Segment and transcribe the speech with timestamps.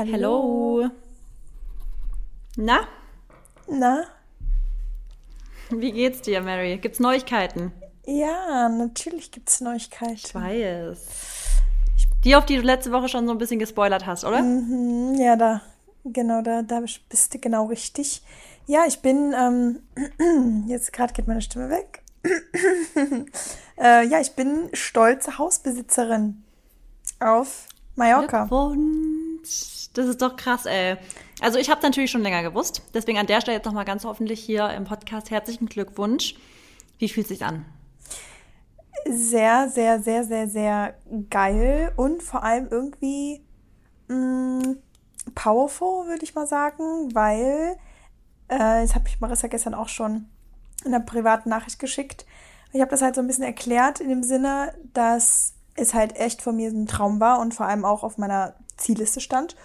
[0.00, 0.12] Hallo.
[0.14, 0.90] Hallo.
[2.56, 2.88] Na,
[3.68, 4.04] Na?
[5.68, 6.78] wie geht's dir, Mary?
[6.78, 7.70] Gibt's Neuigkeiten?
[8.06, 10.14] Ja, natürlich gibt's Neuigkeiten.
[10.14, 11.06] Ich weiß.
[12.24, 14.40] Die, auf die du letzte Woche schon so ein bisschen gespoilert hast, oder?
[14.40, 15.60] Mhm, ja, da,
[16.06, 18.22] genau, da, da bist du genau richtig.
[18.66, 22.02] Ja, ich bin, ähm, jetzt gerade geht meine Stimme weg.
[23.78, 26.42] äh, ja, ich bin stolze Hausbesitzerin
[27.20, 28.46] auf Mallorca.
[28.46, 29.79] Glückwunsch.
[29.92, 30.96] Das ist doch krass, ey.
[31.40, 32.82] Also ich habe natürlich schon länger gewusst.
[32.94, 36.34] Deswegen an der Stelle jetzt nochmal ganz hoffentlich hier im Podcast herzlichen Glückwunsch.
[36.98, 37.64] Wie fühlt sich an?
[39.08, 40.94] Sehr, sehr, sehr, sehr, sehr
[41.30, 43.42] geil und vor allem irgendwie
[44.08, 44.76] mh,
[45.34, 47.76] powerful, würde ich mal sagen, weil,
[48.48, 50.28] äh, das habe ich Marissa gestern auch schon
[50.84, 52.26] in einer privaten Nachricht geschickt.
[52.72, 56.42] Ich habe das halt so ein bisschen erklärt in dem Sinne, dass es halt echt
[56.42, 59.56] von mir ein Traum war und vor allem auch auf meiner Zielliste stand.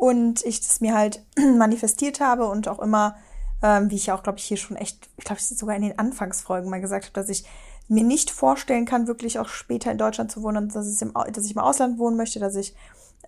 [0.00, 1.22] Und ich das mir halt
[1.58, 3.16] manifestiert habe und auch immer,
[3.62, 5.98] ähm, wie ich auch, glaube ich, hier schon echt, ich glaube, ich sogar in den
[5.98, 7.44] Anfangsfolgen mal gesagt habe, dass ich
[7.86, 11.44] mir nicht vorstellen kann, wirklich auch später in Deutschland zu wohnen, dass ich im, dass
[11.44, 12.74] ich im Ausland wohnen möchte, dass ich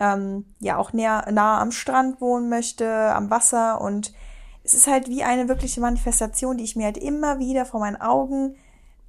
[0.00, 3.82] ähm, ja auch näher, nah am Strand wohnen möchte, am Wasser.
[3.82, 4.14] Und
[4.64, 8.00] es ist halt wie eine wirkliche Manifestation, die ich mir halt immer wieder vor meinen
[8.00, 8.54] Augen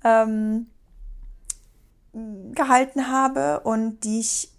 [0.04, 0.68] ähm,
[2.52, 4.53] gehalten habe und die ich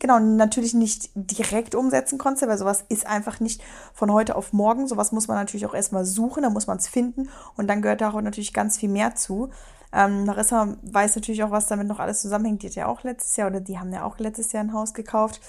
[0.00, 3.62] genau natürlich nicht direkt umsetzen konnte, weil sowas ist einfach nicht
[3.94, 4.88] von heute auf morgen.
[4.88, 8.00] Sowas muss man natürlich auch erstmal suchen, da muss man es finden und dann gehört
[8.00, 9.50] da auch natürlich ganz viel mehr zu.
[9.92, 12.62] Ähm, Marissa weiß natürlich auch, was damit noch alles zusammenhängt.
[12.62, 14.94] Die hat ja auch letztes Jahr oder die haben ja auch letztes Jahr ein Haus
[14.94, 15.40] gekauft.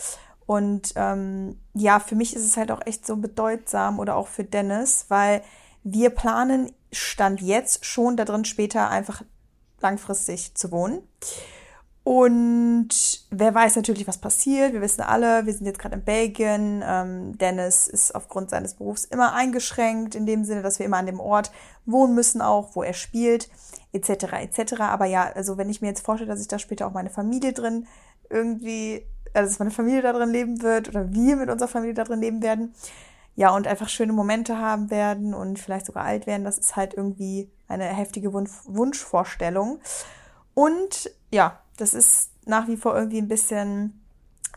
[0.45, 4.43] Und ähm, ja, für mich ist es halt auch echt so bedeutsam oder auch für
[4.43, 5.43] Dennis, weil
[5.83, 9.23] wir planen Stand jetzt schon da drin später einfach
[9.79, 10.99] langfristig zu wohnen.
[12.13, 12.89] Und
[13.29, 14.73] wer weiß natürlich, was passiert.
[14.73, 16.83] Wir wissen alle, wir sind jetzt gerade in Belgien.
[16.85, 21.05] Ähm, Dennis ist aufgrund seines Berufs immer eingeschränkt, in dem Sinne, dass wir immer an
[21.05, 21.53] dem Ort
[21.85, 23.49] wohnen müssen, auch wo er spielt,
[23.93, 24.25] etc.
[24.41, 24.81] etc.
[24.81, 27.53] Aber ja, also wenn ich mir jetzt vorstelle, dass ich da später auch meine Familie
[27.53, 27.87] drin
[28.29, 32.03] irgendwie, also dass meine Familie da drin leben wird oder wir mit unserer Familie da
[32.03, 32.73] drin leben werden,
[33.35, 36.93] ja, und einfach schöne Momente haben werden und vielleicht sogar alt werden, das ist halt
[36.93, 39.79] irgendwie eine heftige Wunsch Wunschvorstellung.
[40.53, 44.01] Und ja, das ist nach wie vor irgendwie ein bisschen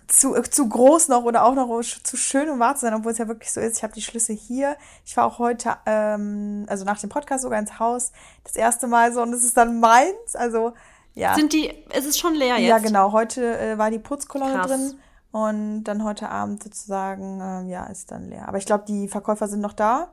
[0.06, 3.18] zu, zu groß noch oder auch noch zu schön, um wahr zu sein, obwohl es
[3.18, 3.78] ja wirklich so ist.
[3.78, 4.76] Ich habe die Schlüssel hier.
[5.04, 9.12] Ich war auch heute, ähm, also nach dem Podcast sogar ins Haus, das erste Mal
[9.12, 10.34] so und es ist dann meins.
[10.34, 10.74] Also
[11.14, 11.34] ja.
[11.34, 12.68] Sind die, ist es schon leer jetzt?
[12.68, 13.12] Ja, genau.
[13.12, 14.66] Heute äh, war die Putzkolonne Krass.
[14.66, 14.94] drin
[15.30, 18.48] und dann heute Abend sozusagen, ähm, ja, ist dann leer.
[18.48, 20.12] Aber ich glaube, die Verkäufer sind noch da,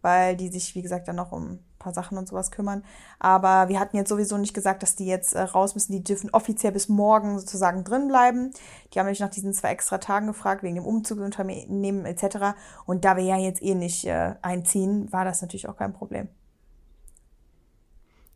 [0.00, 2.84] weil die sich, wie gesagt, dann noch um paar Sachen und sowas kümmern.
[3.18, 5.92] Aber wir hatten jetzt sowieso nicht gesagt, dass die jetzt äh, raus müssen.
[5.92, 8.50] Die dürfen offiziell bis morgen sozusagen drin bleiben.
[8.92, 12.56] Die haben mich nach diesen zwei extra Tagen gefragt, wegen dem Umzug unternehmen etc.
[12.86, 16.28] Und da wir ja jetzt eh nicht äh, einziehen, war das natürlich auch kein Problem.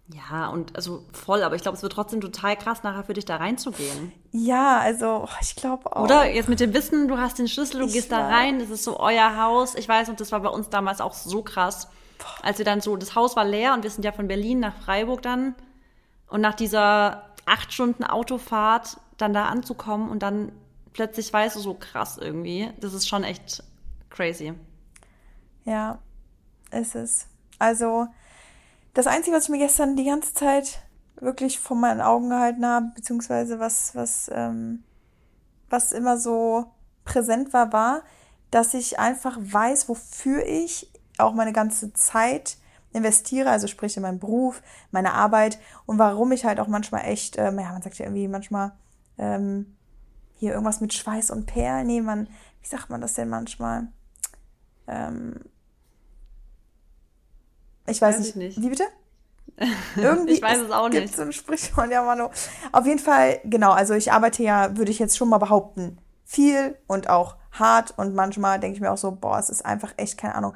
[0.08, 3.24] Ja, und also voll, aber ich glaube, es wird trotzdem total krass, nachher für dich
[3.24, 4.12] da reinzugehen.
[4.30, 6.04] Ja, also oh, ich glaube auch.
[6.04, 8.70] Oder jetzt mit dem Wissen, du hast den Schlüssel, du Ich gehst da rein, das
[8.70, 9.74] ist so euer Haus.
[9.74, 11.88] Ich weiß, und das war bei uns damals auch so krass.
[12.42, 14.76] Als wir dann so, das Haus war leer und wir sind ja von Berlin nach
[14.76, 15.54] Freiburg dann.
[16.28, 20.52] Und nach dieser acht Stunden Autofahrt dann da anzukommen und dann
[20.92, 22.70] plötzlich weißt du so krass irgendwie.
[22.80, 23.62] Das ist schon echt
[24.10, 24.54] crazy.
[25.64, 25.98] Ja,
[26.70, 27.28] ist es.
[27.58, 28.06] Also,
[28.94, 30.82] das Einzige, was ich mir gestern die ganze Zeit
[31.20, 34.84] wirklich vor meinen Augen gehalten habe, beziehungsweise was, was, ähm,
[35.70, 36.66] was immer so
[37.04, 38.02] präsent war, war,
[38.50, 42.56] dass ich einfach weiß, wofür ich auch meine ganze Zeit
[42.92, 47.36] investiere, also sprich in meinen Beruf, meine Arbeit und warum ich halt auch manchmal echt,
[47.38, 48.72] ähm, ja, man sagt ja irgendwie manchmal
[49.18, 49.76] ähm,
[50.34, 52.28] hier irgendwas mit Schweiß und Perlen, nee, man,
[52.62, 53.88] wie sagt man das denn manchmal?
[54.86, 55.34] Ähm,
[57.86, 58.28] ich weiß, Weiß nicht.
[58.30, 58.62] ich nicht.
[58.62, 58.84] Wie bitte?
[59.96, 61.16] Irgendwie Ich weiß es auch gibt nicht.
[61.16, 62.28] so ein Sprichwort, ja, Manu.
[62.72, 66.76] Auf jeden Fall, genau, also ich arbeite ja, würde ich jetzt schon mal behaupten, viel
[66.86, 70.18] und auch hart und manchmal denke ich mir auch so, boah, es ist einfach echt,
[70.18, 70.54] keine Ahnung,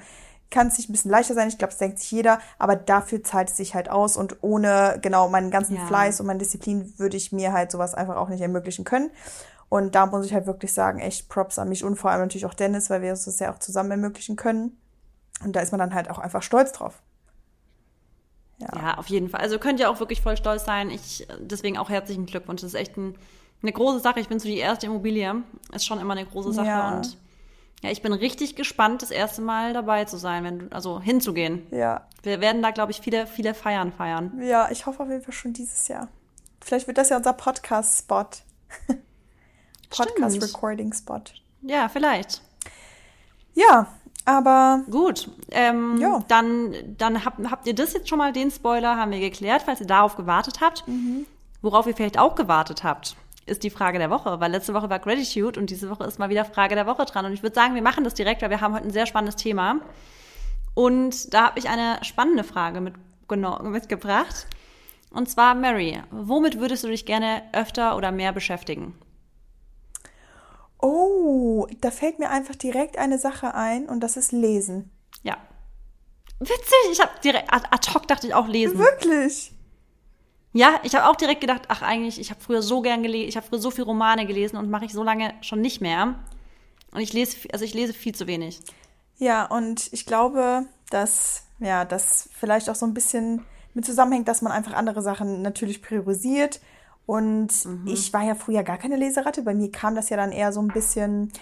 [0.50, 3.22] kann es nicht ein bisschen leichter sein, ich glaube, das denkt sich jeder, aber dafür
[3.22, 5.86] zahlt es sich halt aus und ohne, genau, meinen ganzen Ja.
[5.86, 9.10] Fleiß und meine Disziplin würde ich mir halt sowas einfach auch nicht ermöglichen können.
[9.68, 12.46] Und da muss ich halt wirklich sagen, echt Props an mich und vor allem natürlich
[12.46, 14.76] auch Dennis, weil wir uns das ja auch zusammen ermöglichen können.
[15.44, 17.00] Und da ist man dann halt auch einfach stolz drauf.
[18.58, 19.40] Ja, auf jeden Fall.
[19.40, 20.90] Also könnt ihr auch wirklich voll stolz sein.
[20.90, 22.60] Ich, deswegen auch herzlichen Glückwunsch.
[22.60, 23.16] Das ist echt ein,
[23.62, 24.20] eine große Sache.
[24.20, 25.42] Ich bin so die erste Immobilie.
[25.72, 26.66] Ist schon immer eine große Sache.
[26.66, 26.96] Ja.
[26.96, 27.16] Und
[27.82, 31.66] ja, ich bin richtig gespannt, das erste Mal dabei zu sein, wenn du, also hinzugehen.
[31.70, 34.40] Ja, Wir werden da, glaube ich, viele, viele Feiern feiern.
[34.42, 36.08] ja, ich hoffe auf jeden Fall schon dieses Jahr.
[36.60, 38.26] Vielleicht wird das ja unser Podcast-Spot.
[39.90, 41.20] Podcast-Recording-Spot.
[41.62, 42.42] Ja, vielleicht.
[43.54, 43.86] Ja,
[44.24, 46.22] aber Gut, ähm, Ja.
[46.28, 49.80] dann, dann habt, habt ihr das jetzt schon mal, den Spoiler haben wir geklärt, falls
[49.80, 50.84] ihr darauf gewartet habt.
[51.62, 53.16] Worauf ihr vielleicht auch gewartet habt,
[53.50, 56.30] ist die Frage der Woche, weil letzte Woche war Gratitude und diese Woche ist mal
[56.30, 57.26] wieder Frage der Woche dran.
[57.26, 59.36] Und ich würde sagen, wir machen das direkt, weil wir haben heute ein sehr spannendes
[59.36, 59.80] Thema.
[60.74, 62.94] Und da habe ich eine spannende Frage mit,
[63.62, 64.46] mitgebracht.
[65.10, 68.94] Und zwar, Mary, womit würdest du dich gerne öfter oder mehr beschäftigen?
[70.82, 74.90] oh, da fällt mir einfach direkt eine Sache ein und das ist Lesen.
[75.22, 75.36] Ja.
[76.38, 78.78] Witzig, ich habe direkt, ad ad hoc dachte ich auch lesen.
[78.78, 79.52] Wirklich?
[80.52, 83.36] Ja, ich habe auch direkt gedacht, ach eigentlich, ich habe früher so gern gelesen, ich
[83.36, 86.16] habe früher so viel Romane gelesen und mache ich so lange schon nicht mehr.
[86.92, 88.60] Und ich lese, also ich lese viel zu wenig.
[89.18, 93.44] Ja, und ich glaube, dass ja, das vielleicht auch so ein bisschen
[93.74, 96.60] mit zusammenhängt, dass man einfach andere Sachen natürlich priorisiert.
[97.06, 97.52] Und
[97.86, 99.42] ich war ja früher gar keine Leseratte.
[99.42, 101.32] Bei mir kam das ja dann eher so ein bisschen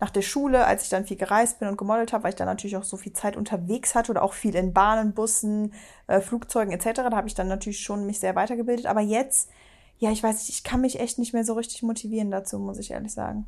[0.00, 2.46] nach der Schule, als ich dann viel gereist bin und gemodelt habe, weil ich dann
[2.46, 5.74] natürlich auch so viel Zeit unterwegs hatte oder auch viel in Bahnen, Bussen,
[6.06, 7.02] äh, Flugzeugen etc.
[7.02, 8.86] Da habe ich dann natürlich schon mich sehr weitergebildet.
[8.86, 9.50] Aber jetzt,
[9.98, 12.78] ja, ich weiß nicht, ich kann mich echt nicht mehr so richtig motivieren dazu, muss
[12.78, 13.46] ich ehrlich sagen.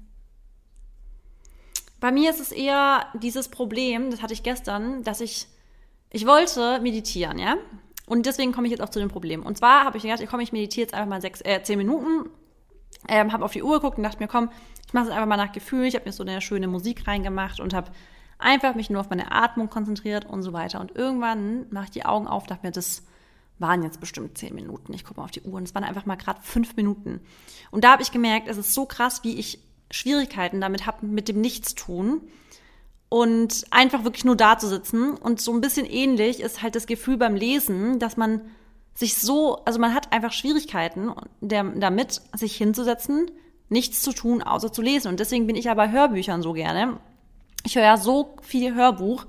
[2.00, 5.46] Bei mir ist es eher dieses Problem, das hatte ich gestern, dass ich,
[6.08, 7.56] ich wollte meditieren, ja?
[8.06, 9.44] Und deswegen komme ich jetzt auch zu dem Problem.
[9.44, 12.28] Und zwar habe ich gedacht, komm, ich meditiere jetzt einfach mal sechs, äh, zehn Minuten,
[13.06, 14.50] ähm, habe auf die Uhr geguckt und dachte mir, komm,
[14.90, 15.84] ich mache es einfach mal nach Gefühl.
[15.84, 17.92] Ich habe mir so eine schöne Musik reingemacht und habe
[18.40, 20.80] einfach mich nur auf meine Atmung konzentriert und so weiter.
[20.80, 23.04] Und irgendwann mache ich die Augen auf, dachte mir, das
[23.60, 24.92] waren jetzt bestimmt zehn Minuten.
[24.92, 27.20] Ich gucke mal auf die Uhr und es waren einfach mal gerade fünf Minuten.
[27.70, 29.60] Und da habe ich gemerkt, es ist so krass, wie ich
[29.92, 32.22] Schwierigkeiten damit habe, mit dem Nichtstun
[33.08, 35.12] und einfach wirklich nur da zu sitzen.
[35.12, 38.40] Und so ein bisschen ähnlich ist halt das Gefühl beim Lesen, dass man
[38.94, 43.30] sich so, also man hat einfach Schwierigkeiten damit, sich hinzusetzen,
[43.70, 45.08] nichts zu tun, außer zu lesen.
[45.08, 46.98] Und deswegen bin ich ja bei Hörbüchern so gerne.
[47.64, 49.26] Ich höre ja so viel Hörbuch,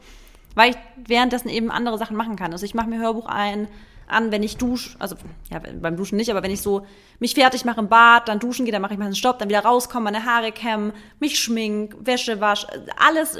[0.56, 0.78] weil ich
[1.08, 2.52] währenddessen eben andere Sachen machen kann.
[2.52, 3.68] Also ich mache mir Hörbuch ein,
[4.12, 5.16] an, wenn ich dusche, also
[5.50, 6.86] ja, beim Duschen nicht, aber wenn ich so
[7.20, 9.50] mich fertig mache im Bad, dann duschen gehe, dann mache ich mal einen Stopp, dann
[9.50, 12.68] wieder rauskomme, meine Haare kämmen, mich schmink, Wäsche wasch,
[12.98, 13.40] alles,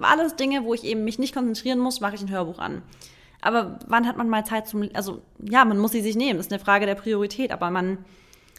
[0.00, 2.82] alles Dinge, wo ich eben mich nicht konzentrieren muss, mache ich ein Hörbuch an.
[3.40, 6.46] Aber wann hat man mal Zeit zum, also ja, man muss sie sich nehmen, das
[6.46, 7.98] ist eine Frage der Priorität, aber man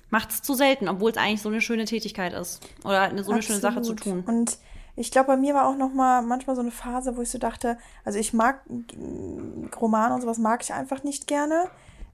[0.09, 3.31] macht es zu selten, obwohl es eigentlich so eine schöne Tätigkeit ist oder eine, so
[3.31, 4.23] eine schöne Sache zu tun.
[4.25, 4.57] Und
[4.95, 7.37] ich glaube, bei mir war auch noch mal manchmal so eine Phase, wo ich so
[7.37, 11.65] dachte, also ich mag mm, Romane und sowas mag ich einfach nicht gerne.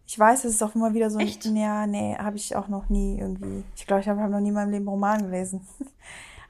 [0.07, 1.45] Ich weiß, es ist auch immer wieder so ein, Echt?
[1.45, 3.63] ja, nee, habe ich auch noch nie irgendwie.
[3.75, 5.65] Ich glaube, ich habe hab noch nie in meinem Leben Roman gelesen.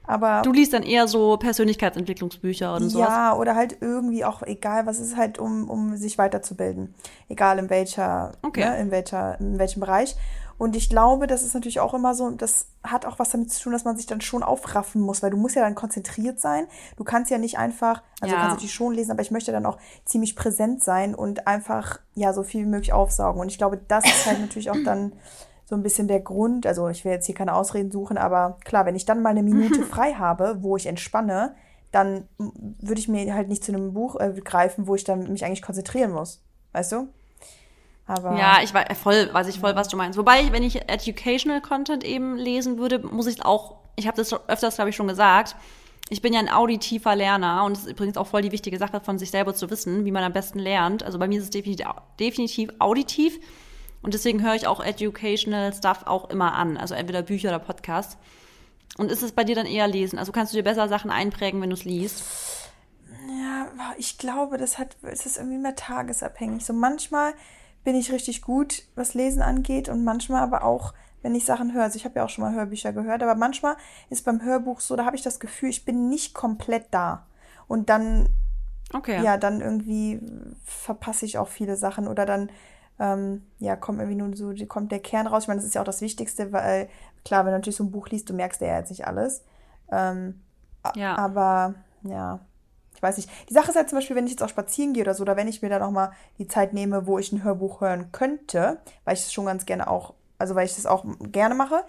[0.08, 3.08] Aber Du liest dann eher so Persönlichkeitsentwicklungsbücher oder sowas.
[3.08, 6.94] ja, oder halt irgendwie auch egal, was ist halt, um, um sich weiterzubilden.
[7.28, 8.64] Egal in welcher, Okay.
[8.64, 10.14] ne, in welcher, in welchem Bereich.
[10.58, 13.62] Und ich glaube, das ist natürlich auch immer so, das hat auch was damit zu
[13.62, 16.66] tun, dass man sich dann schon aufraffen muss, weil du musst ja dann konzentriert sein.
[16.96, 18.36] Du kannst ja nicht einfach, also Ja.
[18.36, 22.00] du kannst natürlich schon lesen, aber ich möchte dann auch ziemlich präsent sein und einfach,
[22.14, 23.40] ja, so viel wie möglich aufsaugen.
[23.40, 25.12] Und ich glaube, das ist halt natürlich auch dann
[25.66, 26.64] so ein bisschen der Grund.
[26.66, 29.42] Also ich will jetzt hier keine Ausreden suchen, aber klar, wenn ich dann mal eine
[29.42, 31.54] Minute frei habe, wo ich entspanne,
[31.92, 35.44] dann würde ich mir halt nicht zu einem Buch äh, greifen, wo ich dann mich
[35.44, 36.42] eigentlich konzentrieren muss.
[36.72, 37.08] Weißt du?
[38.06, 40.18] Aber Ja, ich weiß voll, weiß ich voll, was du meinst.
[40.18, 44.76] Wobei, wenn ich Educational Content eben lesen würde, muss ich auch, ich habe das öfters,
[44.76, 45.56] glaube ich, schon gesagt,
[46.08, 49.00] ich bin ja ein auditiver Lerner und es ist übrigens auch voll die wichtige Sache
[49.00, 51.02] von sich selber zu wissen, wie man am besten lernt.
[51.02, 51.86] Also bei mir ist es definitiv,
[52.20, 53.40] definitiv auditiv
[54.02, 58.16] und deswegen höre ich auch Educational Stuff auch immer an, also entweder Bücher oder Podcasts.
[58.98, 60.18] Und ist es bei dir dann eher lesen?
[60.18, 62.22] Also kannst du dir besser Sachen einprägen, wenn du es liest?
[63.28, 63.66] Ja,
[63.98, 66.64] ich glaube, das hat, es ist irgendwie mehr tagesabhängig.
[66.64, 67.34] So manchmal
[67.86, 71.84] bin ich richtig gut, was Lesen angeht und manchmal aber auch, wenn ich Sachen höre.
[71.84, 73.76] Also ich habe ja auch schon mal Hörbücher gehört, aber manchmal
[74.10, 77.26] ist beim Hörbuch so, da habe ich das Gefühl, ich bin nicht komplett da.
[77.68, 78.28] Und dann,
[78.92, 79.22] Okay.
[79.22, 80.20] ja, dann irgendwie
[80.64, 82.50] verpasse ich auch viele Sachen oder dann,
[82.98, 85.44] ähm, ja, kommt irgendwie nur so, kommt der Kern raus.
[85.44, 86.88] Ich meine, das ist ja auch das Wichtigste, weil
[87.24, 89.44] klar, wenn du natürlich so ein Buch liest, du merkst ja jetzt nicht alles.
[89.92, 90.42] Ähm,
[90.96, 91.16] Ja.
[91.16, 92.40] aber ja,
[92.96, 93.30] ich weiß nicht.
[93.48, 95.36] Die Sache ist halt zum Beispiel, wenn ich jetzt auch spazieren gehe oder so, oder
[95.36, 98.78] wenn ich mir dann auch mal die Zeit nehme, wo ich ein Hörbuch hören könnte,
[99.04, 101.84] weil ich es schon ganz gerne auch, also weil ich das auch gerne mache,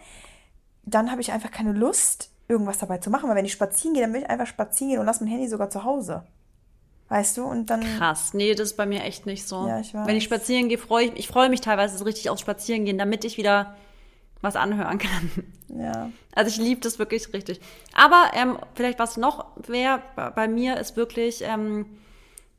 [0.84, 3.30] dann habe ich einfach keine Lust, irgendwas dabei zu machen.
[3.30, 5.48] Weil wenn ich spazieren gehe, dann will ich einfach spazieren gehen und lasse mein Handy
[5.48, 6.24] sogar zu Hause.
[7.10, 7.46] Weißt du?
[7.46, 7.82] Und dann.
[7.82, 9.66] Krass, nee, das ist bei mir echt nicht so.
[9.66, 10.08] Ja, ich weiß.
[10.08, 13.24] Wenn ich spazieren gehe, freue ich ich freue mich teilweise so richtig aufs Spazierengehen, damit
[13.24, 13.76] ich wieder
[14.41, 15.32] was anhören kann.
[15.70, 16.12] Ja.
[16.34, 17.60] Also ich liebe das wirklich richtig.
[17.94, 20.01] Aber ähm, vielleicht was noch wäre
[20.36, 21.86] bei- mir ist wirklich ähm,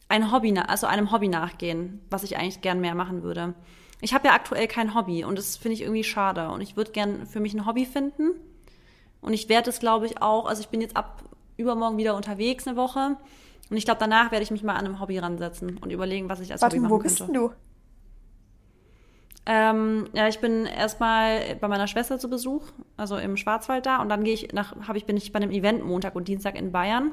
[0.09, 3.55] ein Hobby, also einem Hobby nachgehen, was ich eigentlich gern mehr machen würde.
[4.01, 6.93] Ich habe ja aktuell kein Hobby und das finde ich irgendwie schade und ich würde
[6.93, 8.31] gern für mich ein Hobby finden,
[9.21, 11.23] Und ich werde es, glaube ich, auch, also ich bin jetzt ab
[11.57, 13.17] übermorgen wieder unterwegs eine Woche.
[13.71, 16.39] Und ich glaube, danach werde ich mich mal an einem Hobby ransetzen und überlegen, was
[16.41, 17.25] ich als Warte, Hobby machen wo könnte.
[17.25, 17.51] bist du?
[19.51, 22.63] Ähm, ja, ich bin erstmal bei meiner Schwester zu Besuch,
[22.99, 25.51] also im Schwarzwald da, und dann gehe ich nach, habe ich bin ich bei einem
[25.51, 27.13] Event Montag und Dienstag in Bayern.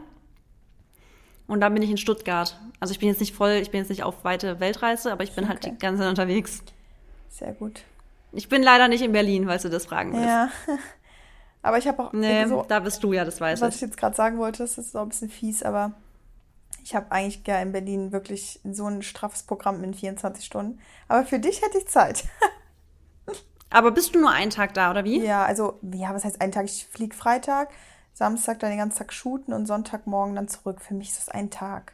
[1.47, 2.59] Und dann bin ich in Stuttgart.
[2.81, 5.33] Also ich bin jetzt nicht voll, ich bin jetzt nicht auf weite Weltreise, aber ich
[5.33, 5.71] bin halt Okay.
[5.71, 6.61] die ganze Zeit unterwegs.
[7.29, 7.83] Sehr gut.
[8.33, 10.25] Ich bin leider nicht in Berlin, falls du das fragen willst.
[10.27, 10.49] Ja.
[11.61, 13.75] Aber ich habe auch Nee, so, da bist du ja, das weiß was ich.
[13.75, 15.93] ich jetzt gerade sagen wollte, das ist so ein bisschen fies, aber
[16.85, 20.79] ich habe eigentlich ja in Berlin wirklich so ein straffes Programm in 24 Stunden.
[21.07, 22.25] Aber für dich hätte ich Zeit.
[23.71, 25.19] Aber bist du nur einen Tag da, oder wie?
[25.19, 26.65] Ja, also, ja, was heißt ein Tag?
[26.65, 27.69] Ich fliege Freitag,
[28.13, 30.79] Samstag dann den ganzen Tag shooten und Sonntagmorgen dann zurück.
[30.79, 31.93] Für mich ist das ein Tag.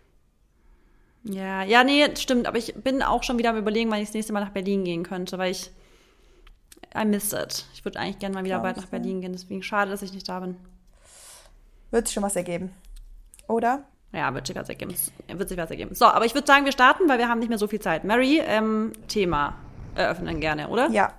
[1.23, 2.45] Ja, ja, nee, stimmt.
[2.45, 4.83] Aber ich bin auch schon wieder am überlegen, wann ich das nächste Mal nach Berlin
[4.83, 5.71] gehen könnte, weil ich
[6.93, 7.65] I miss it.
[7.73, 9.31] Ich würde eigentlich gerne mal wieder bald nach Berlin gehen.
[9.31, 10.57] Deswegen schade, dass ich nicht da bin.
[11.91, 12.73] Wird sich schon was ergeben.
[13.47, 13.85] Oder?
[14.13, 14.93] Ja, wird sich was ergeben.
[15.27, 15.95] Wird sich was ergeben.
[15.95, 18.03] So, aber ich würde sagen, wir starten, weil wir haben nicht mehr so viel Zeit.
[18.03, 19.55] Mary, ähm, Thema
[19.95, 20.89] eröffnen gerne, oder?
[20.89, 21.13] Ja,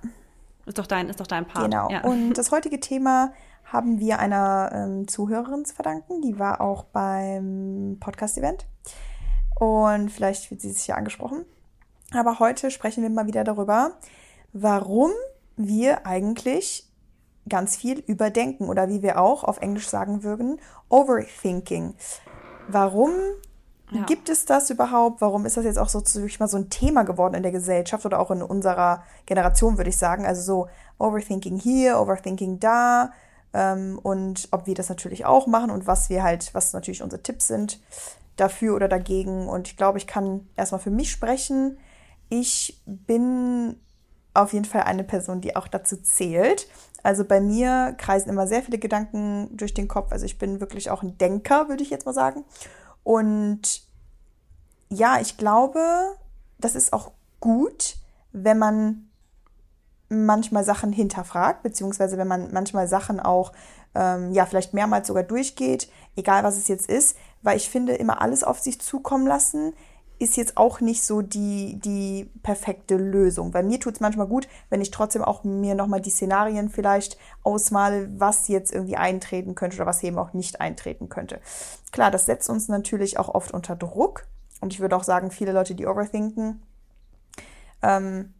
[0.65, 1.65] Ist doch dein, ist doch dein Part.
[1.65, 1.89] genau.
[1.89, 2.03] Ja.
[2.03, 3.33] Und das heutige Thema
[3.65, 6.21] haben wir einer ähm, Zuhörerin zu verdanken.
[6.21, 8.67] Die war auch beim Podcast-Event.
[9.55, 11.45] Und vielleicht wird sie sich ja angesprochen.
[12.13, 13.97] Aber heute sprechen wir mal wieder darüber,
[14.51, 15.11] warum
[15.55, 16.87] wir eigentlich
[17.49, 20.59] ganz viel überdenken oder wie wir auch auf Englisch sagen würden,
[20.89, 21.95] Overthinking.
[22.67, 23.11] Warum
[23.91, 24.03] Ja.
[24.05, 25.21] gibt es das überhaupt?
[25.21, 28.05] Warum ist das jetzt auch so wirklich mal so ein Thema geworden in der Gesellschaft
[28.05, 30.25] oder auch in unserer Generation, würde ich sagen?
[30.25, 30.67] Also so
[30.97, 33.11] Overthinking hier, Overthinking da
[33.53, 37.21] ähm, und ob wir das natürlich auch machen und was wir halt, was natürlich unsere
[37.21, 37.79] Tipps sind
[38.35, 39.47] dafür oder dagegen.
[39.47, 41.77] Und ich glaube, ich kann erstmal für mich sprechen.
[42.29, 43.79] Ich bin
[44.33, 46.67] auf jeden Fall eine Person, die auch dazu zählt.
[47.03, 50.11] Also bei mir kreisen immer sehr viele Gedanken durch den Kopf.
[50.11, 52.45] Also ich bin wirklich auch ein Denker, würde ich jetzt mal sagen.
[53.03, 53.83] Und
[54.89, 56.15] ja, ich glaube,
[56.59, 57.97] das ist auch gut,
[58.31, 59.09] wenn man
[60.07, 63.51] manchmal Sachen hinterfragt, beziehungsweise wenn man manchmal Sachen auch,
[63.95, 68.21] ähm, ja, vielleicht mehrmals sogar durchgeht, egal was es jetzt ist, weil ich finde, immer
[68.21, 69.73] alles auf sich zukommen lassen,
[70.23, 73.51] ist jetzt auch nicht so die, die perfekte Lösung.
[73.51, 77.17] Bei mir tut es manchmal gut, wenn ich trotzdem auch mir nochmal die Szenarien vielleicht
[77.43, 81.39] ausmale, was jetzt irgendwie eintreten könnte oder was eben auch nicht eintreten könnte.
[81.91, 84.25] Klar, das setzt uns natürlich auch oft unter Druck.
[84.61, 86.63] Und ich würde auch sagen, viele Leute, die overthinken,
[87.81, 88.33] ähm,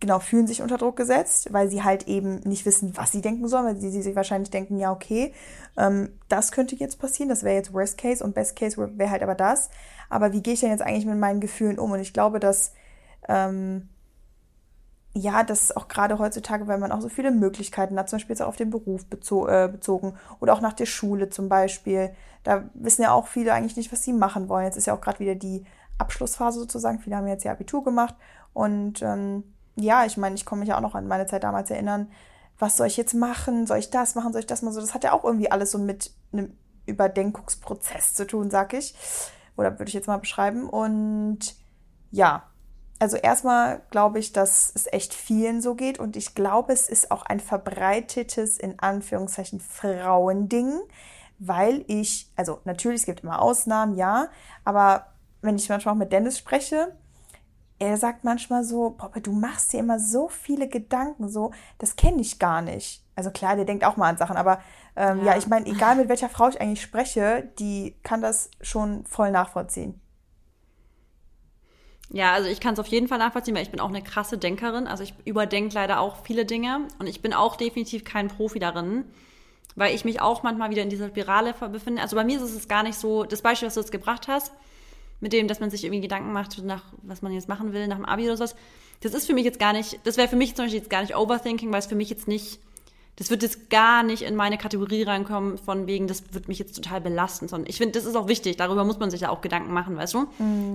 [0.00, 3.48] genau, fühlen sich unter Druck gesetzt, weil sie halt eben nicht wissen, was sie denken
[3.48, 5.32] sollen, weil sie, sie sich wahrscheinlich denken, ja, okay,
[5.76, 9.10] ähm, das könnte jetzt passieren, das wäre jetzt Worst Case und Best Case wäre wär
[9.10, 9.70] halt aber das.
[10.08, 11.92] Aber wie gehe ich denn jetzt eigentlich mit meinen Gefühlen um?
[11.92, 12.72] Und ich glaube, dass,
[13.28, 13.88] ähm,
[15.14, 18.42] ja, das auch gerade heutzutage, weil man auch so viele Möglichkeiten hat, zum Beispiel jetzt
[18.42, 22.10] auch auf den Beruf bezo äh, bezogen oder auch nach der Schule zum Beispiel.
[22.44, 24.64] Da wissen ja auch viele eigentlich nicht, was sie machen wollen.
[24.64, 25.64] Jetzt ist ja auch gerade wieder die
[25.98, 27.00] Abschlussphase sozusagen.
[27.00, 28.14] Viele haben jetzt ja Abitur gemacht
[28.52, 29.44] und ähm,
[29.76, 32.10] ja, ich meine, ich kann mich ja auch noch an meine Zeit damals erinnern.
[32.58, 33.66] Was soll ich jetzt machen?
[33.66, 34.32] Soll ich das machen?
[34.32, 34.74] Soll ich das machen?
[34.74, 36.52] So, das hat ja auch irgendwie alles so mit einem
[36.86, 38.94] Überdenkungsprozess zu tun, sag ich.
[39.58, 40.68] Oder würde ich jetzt mal beschreiben.
[40.68, 41.56] Und
[42.10, 42.44] ja,
[42.98, 47.10] also erstmal glaube ich, dass es echt vielen so geht und ich glaube, es ist
[47.10, 50.80] auch ein verbreitetes, in Anführungszeichen, Frauending,
[51.38, 54.28] weil ich, also natürlich, es gibt immer Ausnahmen, ja,
[54.64, 55.06] aber
[55.42, 56.96] wenn ich manchmal auch mit Dennis spreche,
[57.78, 62.20] er sagt manchmal so, Poppe, du machst dir immer so viele Gedanken, so, das kenne
[62.20, 63.04] ich gar nicht.
[63.18, 64.62] Also klar, der denkt auch mal an Sachen, aber
[64.94, 65.32] ähm, ja.
[65.32, 65.38] Ja.
[65.38, 70.00] ich meine, egal mit welcher Frau ich eigentlich spreche, die kann das schon voll nachvollziehen.
[72.10, 74.38] Ja, also ich kann es auf jeden Fall nachvollziehen, weil ich bin auch eine krasse
[74.38, 74.86] Denkerin.
[74.86, 79.04] Also ich überdenke leider auch viele Dinge und ich bin auch definitiv kein Profi darin,
[79.74, 82.00] weil ich mich auch manchmal wieder in dieser Spirale befinde.
[82.00, 84.52] Also bei mir ist es gar nicht so, das Beispiel, was du jetzt gebracht hast,
[85.18, 87.96] mit dem, dass man sich irgendwie Gedanken macht, nach was man jetzt machen will, nach
[87.96, 88.54] dem Abi oder sowas,
[89.00, 91.00] das ist für mich jetzt gar nicht, das wäre für mich zum Beispiel jetzt gar
[91.00, 92.60] nicht Overthinking, weil es für mich jetzt nicht,
[93.18, 96.76] das wird jetzt gar nicht in meine Kategorie reinkommen, von wegen, das wird mich jetzt
[96.76, 99.40] total belasten, sondern ich finde, das ist auch wichtig, darüber muss man sich ja auch
[99.40, 100.26] Gedanken machen, weißt du?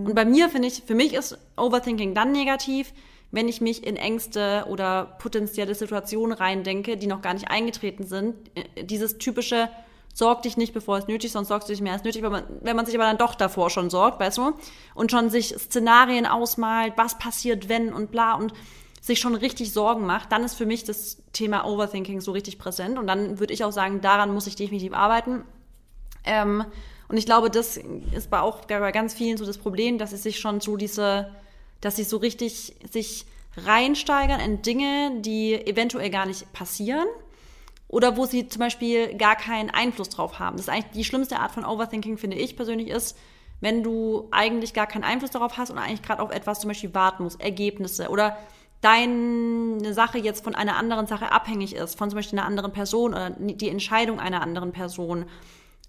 [0.08, 2.92] Und bei mir finde ich, für mich ist Overthinking dann negativ,
[3.32, 8.36] wenn ich mich in Ängste oder potenzielle Situationen reindenke, die noch gar nicht eingetreten sind.
[8.56, 9.70] Äh, Dieses typische,
[10.14, 12.32] sorg dich nicht, bevor es nötig ist, sonst sorgst du dich mehr als nötig, wenn
[12.32, 14.52] man, wenn man sich aber dann doch davor schon sorgt, weißt du?
[14.94, 18.54] Und schon sich Szenarien ausmalt, was passiert, wenn und bla und
[19.04, 22.98] sich schon richtig Sorgen macht, dann ist für mich das Thema Overthinking so richtig präsent.
[22.98, 25.44] Und dann würde ich auch sagen, daran muss ich definitiv arbeiten.
[26.24, 26.64] Ähm,
[27.10, 30.18] und ich glaube, das ist bei auch bei ganz vielen so das Problem, dass sie
[30.18, 31.30] sich schon so diese,
[31.82, 33.26] dass sie so richtig sich
[33.58, 37.08] reinsteigern in Dinge, die eventuell gar nicht passieren
[37.90, 40.56] oder wo sie zum Beispiel gar keinen Einfluss drauf haben.
[40.56, 43.18] Das ist eigentlich die schlimmste Art von Overthinking, finde ich persönlich, ist,
[43.60, 46.94] wenn du eigentlich gar keinen Einfluss darauf hast und eigentlich gerade auf etwas zum Beispiel
[46.94, 48.38] warten musst, Ergebnisse oder
[48.84, 53.14] deine Sache jetzt von einer anderen Sache abhängig ist, von zum Beispiel einer anderen Person
[53.14, 55.26] oder die Entscheidung einer anderen Person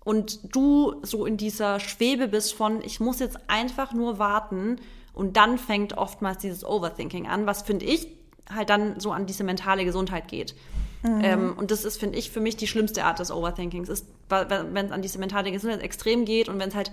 [0.05, 4.77] und du so in dieser Schwebe bist von, ich muss jetzt einfach nur warten
[5.15, 8.07] und dann fängt oftmals dieses Overthinking an, was finde ich
[8.55, 10.55] halt dann so an diese mentale Gesundheit geht.
[11.03, 11.21] Mhm.
[11.23, 14.87] Ähm, und das ist, finde ich, für mich die schlimmste Art des Overthinkings, ist, wenn
[14.87, 16.93] es an diese mentale Gesundheit extrem geht und wenn es halt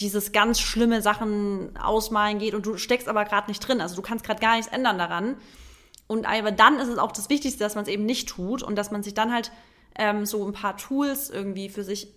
[0.00, 3.80] dieses ganz schlimme Sachen ausmalen geht und du steckst aber gerade nicht drin.
[3.80, 5.36] Also du kannst gerade gar nichts ändern daran.
[6.06, 8.76] Und aber dann ist es auch das Wichtigste, dass man es eben nicht tut und
[8.76, 9.52] dass man sich dann halt
[9.96, 12.12] ähm, so ein paar Tools irgendwie für sich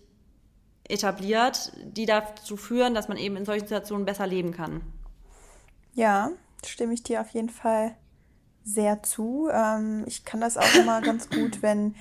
[0.90, 4.82] etabliert, die dazu führen, dass man eben in solchen Situationen besser leben kann.
[5.94, 6.32] Ja,
[6.66, 7.96] stimme ich dir auf jeden Fall
[8.64, 9.50] sehr zu.
[9.52, 11.96] Ähm, ich kann das auch immer ganz gut, wenn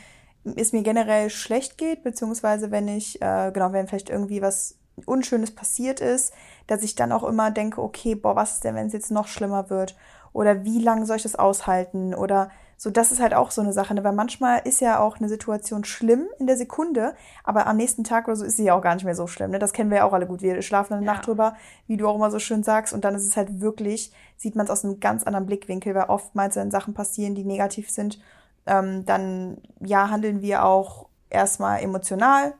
[0.44, 5.54] es mir generell schlecht geht, beziehungsweise wenn ich, äh, genau, wenn vielleicht irgendwie was Unschönes
[5.54, 6.32] passiert ist,
[6.66, 9.28] dass ich dann auch immer denke, okay, boah, was ist denn, wenn es jetzt noch
[9.28, 9.96] schlimmer wird?
[10.32, 12.14] Oder wie lange soll ich das aushalten?
[12.14, 14.04] Oder so, das ist halt auch so eine Sache, ne?
[14.04, 18.28] weil manchmal ist ja auch eine Situation schlimm in der Sekunde, aber am nächsten Tag
[18.28, 19.50] oder so ist sie ja auch gar nicht mehr so schlimm.
[19.50, 19.58] Ne?
[19.58, 20.42] Das kennen wir ja auch alle gut.
[20.42, 21.12] Wir schlafen eine ja.
[21.12, 24.12] Nacht drüber, wie du auch immer so schön sagst, und dann ist es halt wirklich,
[24.36, 27.88] sieht man es aus einem ganz anderen Blickwinkel, weil oftmals, wenn Sachen passieren, die negativ
[27.88, 28.20] sind,
[28.66, 32.54] ähm, dann ja handeln wir auch erstmal emotional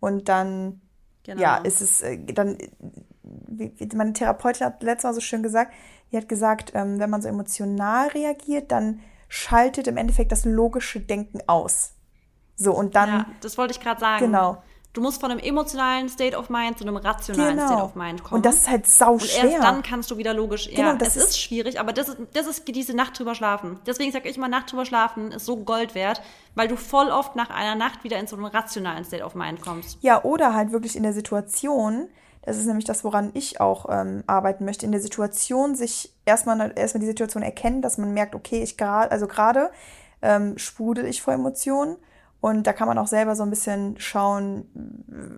[0.00, 0.80] und dann
[1.28, 1.42] Genau.
[1.42, 2.56] Ja, ist es äh, dann,
[3.22, 5.74] wie, wie meine Therapeutin hat letztes Mal so schön gesagt,
[6.10, 11.00] die hat gesagt, ähm, wenn man so emotional reagiert, dann schaltet im Endeffekt das logische
[11.00, 11.92] Denken aus.
[12.56, 13.08] So, und dann.
[13.10, 14.24] Ja, das wollte ich gerade sagen.
[14.24, 14.62] Genau.
[14.98, 17.68] Du musst von einem emotionalen State of Mind zu einem rationalen genau.
[17.68, 18.38] State of Mind kommen.
[18.38, 19.44] Und das ist halt sau schwer.
[19.44, 20.68] Und erst dann kannst du wieder logisch.
[20.68, 23.36] Genau, ja, das es ist, ist, schwierig, aber das ist, das ist diese Nacht drüber
[23.36, 23.78] schlafen.
[23.86, 26.20] Deswegen sage ich immer, Nacht drüber schlafen ist so Gold wert,
[26.56, 29.60] weil du voll oft nach einer Nacht wieder in so einen rationalen State of Mind
[29.60, 29.98] kommst.
[30.00, 32.08] Ja, oder halt wirklich in der Situation,
[32.42, 36.72] das ist nämlich das, woran ich auch ähm, arbeiten möchte, in der Situation sich erstmal,
[36.74, 39.70] erstmal die Situation erkennen, dass man merkt, okay, ich gerade, also gerade
[40.22, 41.98] ähm, sprudel ich vor Emotionen
[42.40, 44.68] und da kann man auch selber so ein bisschen schauen,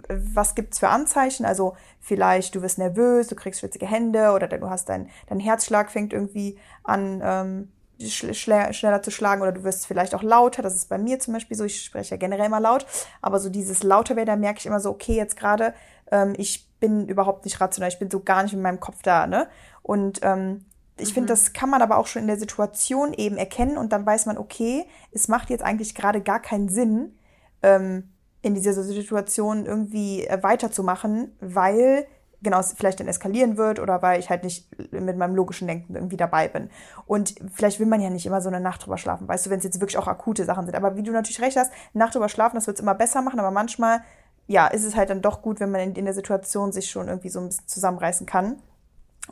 [0.09, 1.47] was gibt's für Anzeichen.
[1.47, 5.91] Also vielleicht du wirst nervös, du kriegst schwitzige Hände oder du hast dein, dein Herzschlag
[5.91, 7.69] fängt irgendwie an ähm,
[8.09, 10.63] schneller zu schlagen oder du wirst vielleicht auch lauter.
[10.63, 11.65] Das ist bei mir zum Beispiel so.
[11.65, 12.87] Ich spreche ja generell immer laut,
[13.23, 15.75] aber so dieses lauter werden, da merke ich immer so, okay, jetzt gerade
[16.11, 19.27] ähm, ich bin überhaupt nicht rational, ich bin so gar nicht in meinem Kopf da,
[19.27, 19.49] ne?
[19.83, 20.65] Und ähm,
[21.01, 21.15] ich mhm.
[21.15, 24.27] finde, das kann man aber auch schon in der Situation eben erkennen und dann weiß
[24.27, 27.17] man, okay, es macht jetzt eigentlich gerade gar keinen Sinn,
[27.63, 28.11] ähm,
[28.43, 32.07] in dieser Situation irgendwie äh, weiterzumachen, weil
[32.43, 35.95] genau es vielleicht dann eskalieren wird oder weil ich halt nicht mit meinem logischen Denken
[35.95, 36.71] irgendwie dabei bin.
[37.07, 39.59] Und vielleicht will man ja nicht immer so eine Nacht drüber schlafen, weißt du, wenn
[39.59, 40.75] es jetzt wirklich auch akute Sachen sind.
[40.75, 43.41] Aber wie du natürlich recht hast, Nacht drüber schlafen, das wird es immer besser machen,
[43.41, 44.01] aber manchmal,
[44.47, 47.09] ja, ist es halt dann doch gut, wenn man in, in der Situation sich schon
[47.09, 48.57] irgendwie so ein bisschen zusammenreißen kann.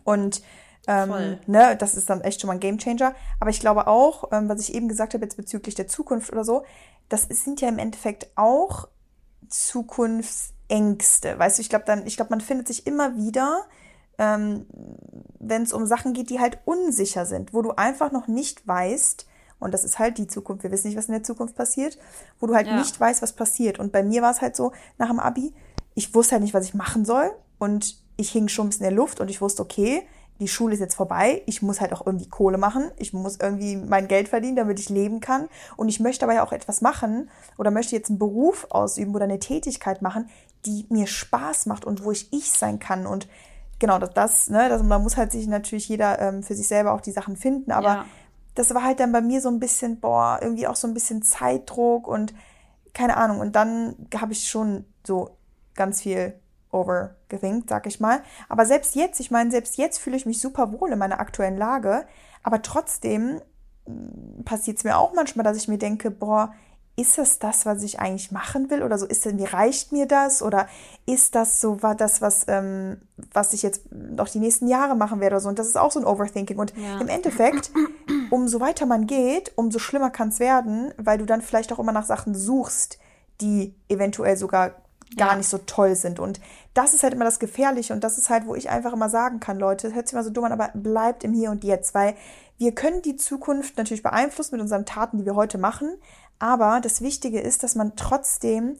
[0.04, 0.42] Und
[0.88, 3.14] ähm, ne, das ist dann echt schon mal ein Gamechanger.
[3.40, 6.44] Aber ich glaube auch, ähm, was ich eben gesagt habe jetzt bezüglich der Zukunft oder
[6.44, 6.64] so,
[7.10, 8.88] das sind ja im Endeffekt auch
[9.48, 11.38] Zukunftsängste.
[11.38, 13.66] Weißt du, ich glaube dann, ich glaube, man findet sich immer wieder,
[14.16, 14.66] ähm,
[15.38, 19.26] wenn es um Sachen geht, die halt unsicher sind, wo du einfach noch nicht weißt,
[19.60, 21.98] und das ist halt die Zukunft, wir wissen nicht, was in der Zukunft passiert,
[22.40, 22.78] wo du halt ja.
[22.78, 23.78] nicht weißt, was passiert.
[23.78, 25.52] Und bei mir war es halt so, nach dem Abi,
[25.94, 27.30] ich wusste halt nicht, was ich machen soll.
[27.58, 30.06] Und ich hing schon ein bisschen in der Luft und ich wusste, okay,
[30.40, 33.76] die Schule ist jetzt vorbei, ich muss halt auch irgendwie Kohle machen, ich muss irgendwie
[33.76, 35.48] mein Geld verdienen, damit ich leben kann.
[35.76, 39.24] Und ich möchte aber ja auch etwas machen oder möchte jetzt einen Beruf ausüben oder
[39.24, 40.28] eine Tätigkeit machen,
[40.64, 43.06] die mir Spaß macht und wo ich ich sein kann.
[43.06, 43.28] Und
[43.78, 46.92] genau das, das ne, das, man muss halt sich natürlich jeder ähm, für sich selber
[46.92, 48.04] auch die Sachen finden, aber ja.
[48.54, 51.22] das war halt dann bei mir so ein bisschen, boah, irgendwie auch so ein bisschen
[51.22, 52.34] Zeitdruck und
[52.94, 53.40] keine Ahnung.
[53.40, 55.36] Und dann habe ich schon so
[55.74, 56.34] ganz viel
[56.70, 58.22] overgethinkt, sag ich mal.
[58.48, 61.56] Aber selbst jetzt, ich meine, selbst jetzt fühle ich mich super wohl in meiner aktuellen
[61.56, 62.06] Lage.
[62.42, 63.40] Aber trotzdem
[63.86, 66.52] mm, passiert es mir auch manchmal, dass ich mir denke, boah,
[66.98, 69.06] ist es das, was ich eigentlich machen will oder so?
[69.06, 70.42] Ist denn, wie reicht mir das?
[70.42, 70.66] Oder
[71.06, 73.00] ist das so war das, was, ähm,
[73.32, 75.48] was ich jetzt noch die nächsten Jahre machen werde oder so?
[75.48, 76.58] Und das ist auch so ein Overthinking.
[76.58, 77.00] Und ja.
[77.00, 77.70] im Endeffekt,
[78.30, 81.92] umso weiter man geht, umso schlimmer kann es werden, weil du dann vielleicht auch immer
[81.92, 82.98] nach Sachen suchst,
[83.40, 84.72] die eventuell sogar
[85.16, 85.36] gar ja.
[85.36, 86.20] nicht so toll sind.
[86.20, 86.40] Und
[86.74, 89.40] das ist halt immer das Gefährliche und das ist halt, wo ich einfach immer sagen
[89.40, 92.14] kann, Leute, hört sich mal so dumm an, aber bleibt im Hier und Jetzt, weil
[92.58, 95.96] wir können die Zukunft natürlich beeinflussen mit unseren Taten, die wir heute machen,
[96.38, 98.76] aber das Wichtige ist, dass man trotzdem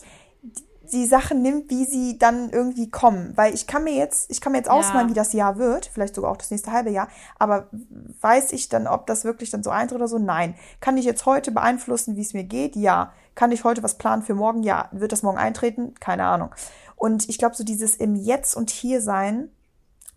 [0.92, 3.32] die Sachen nimmt, wie sie dann irgendwie kommen.
[3.36, 5.10] Weil ich kann mir jetzt, ich kann mir jetzt ausmalen, Ja.
[5.10, 7.68] wie das Jahr wird, vielleicht sogar auch das nächste halbe Jahr, aber
[8.20, 10.18] weiß ich dann, ob das wirklich dann so eintritt oder so?
[10.18, 10.54] Nein.
[10.80, 12.76] Kann ich jetzt heute beeinflussen, wie es mir geht?
[12.76, 13.12] Ja.
[13.38, 14.64] Kann ich heute was planen für morgen?
[14.64, 14.88] Ja.
[14.90, 15.94] Wird das morgen eintreten?
[16.00, 16.52] Keine Ahnung.
[16.96, 19.48] Und ich glaube, so dieses im Jetzt und Hier sein,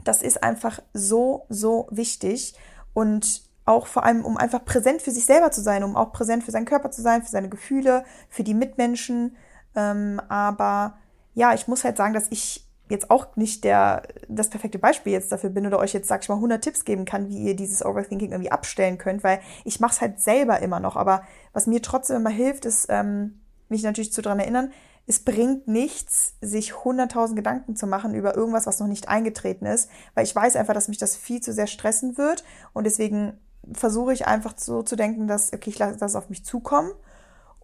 [0.03, 2.55] das ist einfach so, so wichtig.
[2.95, 6.43] Und auch vor allem, um einfach präsent für sich selber zu sein, um auch präsent
[6.43, 9.35] für seinen Körper zu sein, für seine Gefühle, für die Mitmenschen.
[9.75, 10.97] Ähm, aber
[11.35, 15.31] ja, ich muss halt sagen, dass ich jetzt auch nicht der, das perfekte Beispiel jetzt
[15.31, 17.83] dafür bin oder euch jetzt, sag ich mal, 100 Tipps geben kann, wie ihr dieses
[17.83, 20.95] Overthinking irgendwie abstellen könnt, weil ich mache es halt selber immer noch.
[20.95, 21.23] Aber
[21.53, 24.71] was mir trotzdem immer hilft, ist, ähm, mich natürlich zu daran erinnern,
[25.07, 29.89] es bringt nichts, sich 100.000 Gedanken zu machen über irgendwas, was noch nicht eingetreten ist,
[30.13, 33.33] weil ich weiß einfach, dass mich das viel zu sehr stressen wird und deswegen
[33.73, 36.91] versuche ich einfach so zu denken, dass, okay, ich lasse das auf mich zukommen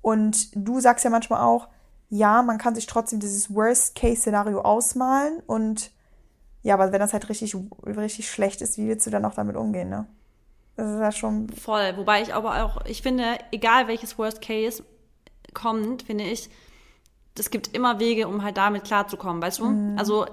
[0.01, 1.67] und du sagst ja manchmal auch,
[2.09, 5.91] ja, man kann sich trotzdem dieses Worst-Case-Szenario ausmalen und
[6.63, 9.55] ja, aber wenn das halt richtig, richtig schlecht ist, wie willst du dann auch damit
[9.55, 10.07] umgehen, ne?
[10.75, 11.97] Das ist ja schon, Voll.
[11.97, 14.83] Wobei ich aber auch, ich finde, egal welches Worst Case
[15.53, 16.49] kommt, finde ich,
[17.37, 19.95] es gibt immer Wege, um halt damit klarzukommen, weißt du?
[19.97, 20.25] Also,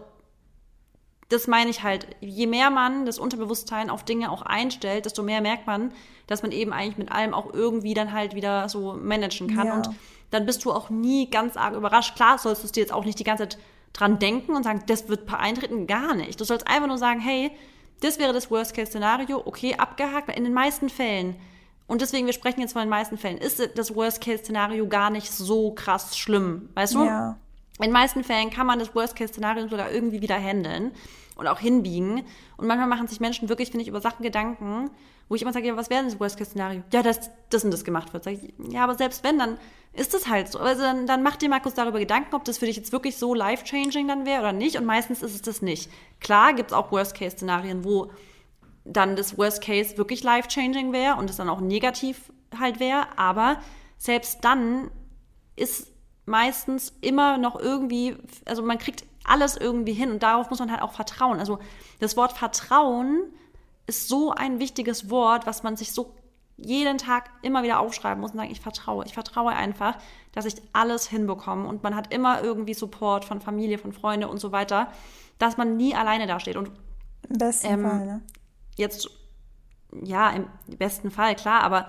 [1.29, 2.07] das meine ich halt.
[2.21, 5.93] Je mehr man das Unterbewusstsein auf Dinge auch einstellt, desto mehr merkt man,
[6.27, 9.67] dass man eben eigentlich mit allem auch irgendwie dann halt wieder so managen kann.
[9.67, 9.75] Ja.
[9.77, 9.91] Und
[10.35, 12.17] dann bist du auch nie ganz arg überrascht.
[12.17, 13.59] Klar sollst du es dir jetzt auch nicht die ganze Zeit
[13.93, 16.41] dran denken und sagen, das wird eintreten, gar nicht.
[16.41, 17.53] Du sollst einfach nur sagen, hey,
[18.01, 21.37] das wäre das Worst-Case-Szenario, okay, abgehakt, weil in den meisten Fällen,
[21.87, 25.73] und deswegen, wir sprechen jetzt von den meisten Fällen, ist das Worst-Case-Szenario gar nicht so
[25.73, 27.05] krass schlimm, weißt du?
[27.05, 27.39] ja.
[27.79, 30.93] In den meisten Fällen kann man das Worst-Case-Szenario sogar irgendwie wieder handeln
[31.37, 32.23] und auch hinbiegen.
[32.57, 34.91] Und manchmal machen sich Menschen wirklich, finde ich, über Sachen Gedanken,
[35.29, 36.83] wo ich immer sage, ja, was wäre denn das Worst-Case-Szenario?
[36.93, 38.25] Ja, dass das und das gemacht wird.
[38.25, 39.59] Sag ich, ja, aber selbst wenn, dann
[39.93, 40.59] ist es halt so.
[40.59, 43.17] Also dann, dann mach dir mal kurz darüber Gedanken, ob das für dich jetzt wirklich
[43.17, 44.77] so life-changing dann wäre oder nicht.
[44.77, 45.91] Und meistens ist es das nicht.
[46.21, 48.11] Klar gibt es auch Worst-Case-Szenarien, wo
[48.85, 53.07] dann das Worst Case wirklich life-changing wäre und es dann auch negativ halt wäre.
[53.17, 53.61] Aber
[53.97, 54.91] selbst dann
[55.57, 55.91] ist
[56.27, 60.83] meistens immer noch irgendwie, also man kriegt alles irgendwie hin und darauf muss man halt
[60.83, 61.39] auch vertrauen.
[61.39, 61.59] Also
[62.01, 63.33] das Wort Vertrauen
[63.87, 66.15] ist so ein wichtiges Wort, was man sich so
[66.57, 69.05] jeden Tag immer wieder aufschreiben muss und sagen, ich vertraue.
[69.07, 69.99] Ich vertraue einfach,
[70.33, 74.39] dass ich alles hinbekomme und man hat immer irgendwie Support von Familie, von Freunde und
[74.39, 74.89] so weiter,
[75.39, 76.57] dass man nie alleine dasteht.
[76.57, 76.71] Und
[77.29, 78.23] Im besten Ähm, Fall, ne?
[78.77, 79.11] jetzt,
[80.03, 80.47] ja, im
[80.79, 81.89] besten Fall, klar, aber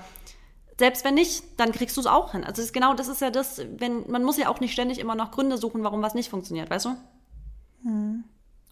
[0.79, 2.43] selbst wenn nicht, dann kriegst du es auch hin.
[2.43, 5.15] Also ist genau das ist ja das, wenn, man muss ja auch nicht ständig immer
[5.15, 6.97] noch Gründe suchen, warum was nicht funktioniert, weißt du?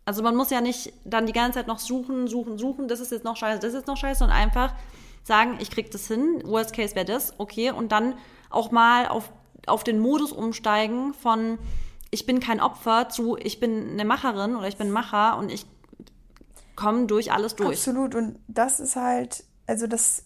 [0.06, 3.12] Also man muss ja nicht dann die ganze Zeit noch suchen, suchen, suchen, das ist
[3.12, 4.74] jetzt noch scheiße, das ist jetzt noch scheiße und einfach
[5.24, 8.16] sagen, ich krieg das hin, worst case wäre das, okay, und dann
[8.50, 9.32] auch mal auf,
[9.66, 11.58] auf den Modus umsteigen von
[12.12, 15.66] ich bin kein Opfer zu ich bin eine Macherin oder ich bin Macher und ich
[16.76, 17.78] komme durch alles durch.
[17.78, 18.16] Absolut.
[18.16, 20.24] Und das ist halt, also das,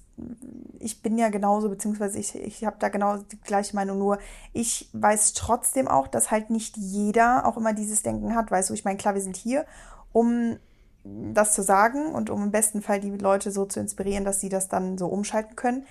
[0.80, 4.18] ich bin ja genauso, beziehungsweise ich, ich habe da genau die gleiche Meinung, nur
[4.54, 8.74] ich weiß trotzdem auch, dass halt nicht jeder auch immer dieses Denken hat, weißt du,
[8.74, 9.66] ich meine, klar, wir sind hier,
[10.14, 10.58] um
[11.04, 14.50] das zu sagen und um im besten Fall die Leute so zu inspirieren, dass sie
[14.50, 15.86] das dann so umschalten können.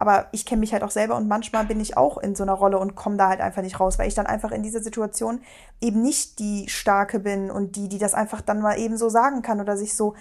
[0.00, 2.54] Aber ich kenne mich halt auch selber und manchmal bin ich auch in so einer
[2.54, 5.42] Rolle und komme da halt einfach nicht raus, weil ich dann einfach in dieser Situation
[5.78, 9.42] eben nicht die Starke bin und die, die das einfach dann mal eben so sagen
[9.42, 10.14] kann oder sich so,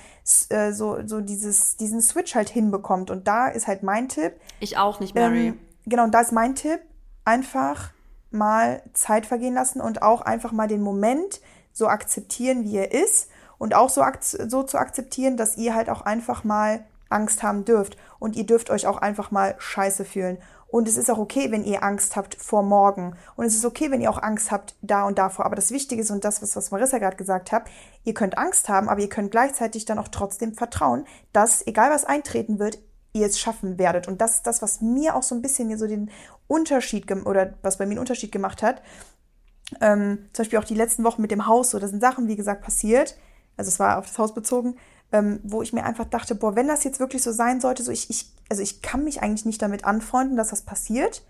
[0.49, 3.09] äh, so, so dieses, diesen Switch halt hinbekommt.
[3.09, 4.33] Und da ist halt mein Tipp.
[4.59, 5.47] Ich auch nicht, Mary.
[5.47, 6.81] Ähm, genau, und da ist mein Tipp,
[7.23, 7.91] einfach
[8.31, 11.39] mal Zeit vergehen lassen und auch einfach mal den Moment
[11.71, 13.29] so akzeptieren, wie er ist.
[13.57, 17.97] Und auch so, so zu akzeptieren, dass ihr halt auch einfach mal Angst haben dürft.
[18.19, 20.37] Und ihr dürft euch auch einfach mal scheiße fühlen.
[20.71, 23.15] Und es ist auch okay, wenn ihr Angst habt vor morgen.
[23.35, 25.45] Und es ist okay, wenn ihr auch Angst habt da und davor.
[25.45, 27.63] Aber das Wichtige ist, und das, was, Marissa gerade gesagt hat,
[28.03, 32.05] ihr könnt Angst haben, aber ihr könnt gleichzeitig dann auch trotzdem vertrauen, dass, egal was
[32.05, 32.77] eintreten wird,
[33.13, 34.07] ihr es schaffen werdet.
[34.07, 36.11] Und das ist das, was mir auch so ein bisschen so den
[36.47, 38.83] Unterschied, oder was bei mir einen Unterschied gemacht hat.
[39.81, 42.35] Ähm, zum Beispiel auch die letzten Wochen mit dem Haus, so, da sind Sachen, wie
[42.35, 43.17] gesagt, passiert.
[43.57, 44.77] Also es war auf das Haus bezogen,
[45.11, 47.91] ähm, wo ich mir einfach dachte, boah, wenn das jetzt wirklich so sein sollte, so
[47.91, 51.23] ich, ich, also ich kann mich eigentlich nicht damit anfreunden, dass das passiert.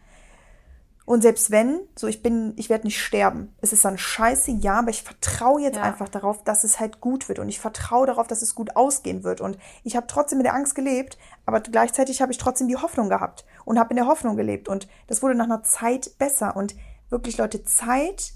[1.05, 3.51] Und selbst wenn, so ich bin, ich werde nicht sterben.
[3.61, 5.81] Es ist dann scheiße, ja, aber ich vertraue jetzt Ja.
[5.81, 7.39] einfach darauf, dass es halt gut wird.
[7.39, 9.41] Und ich vertraue darauf, dass es gut ausgehen wird.
[9.41, 13.09] Und ich habe trotzdem mit der Angst gelebt, aber gleichzeitig habe ich trotzdem die Hoffnung
[13.09, 14.67] gehabt und habe in der Hoffnung gelebt.
[14.69, 16.55] Und das wurde nach einer Zeit besser.
[16.55, 16.75] Und
[17.09, 18.33] wirklich, Leute, Zeit,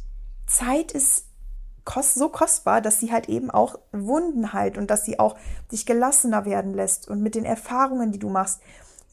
[0.48, 1.26] Zeit ist
[1.86, 5.36] kost, so kostbar, dass sie halt eben auch Wunden heilt und dass sie auch
[5.72, 7.08] dich gelassener werden lässt.
[7.08, 8.62] Und mit den Erfahrungen, die du machst,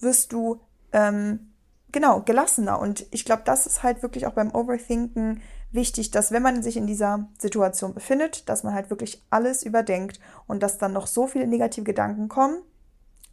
[0.00, 0.60] wirst du
[0.92, 1.52] ähm,
[1.92, 2.78] genau gelassener.
[2.78, 6.76] Und ich glaube, das ist halt wirklich auch beim Overthinken wichtig, dass wenn man sich
[6.76, 11.26] in dieser Situation befindet, dass man halt wirklich alles überdenkt und dass dann noch so
[11.26, 12.62] viele negative Gedanken kommen,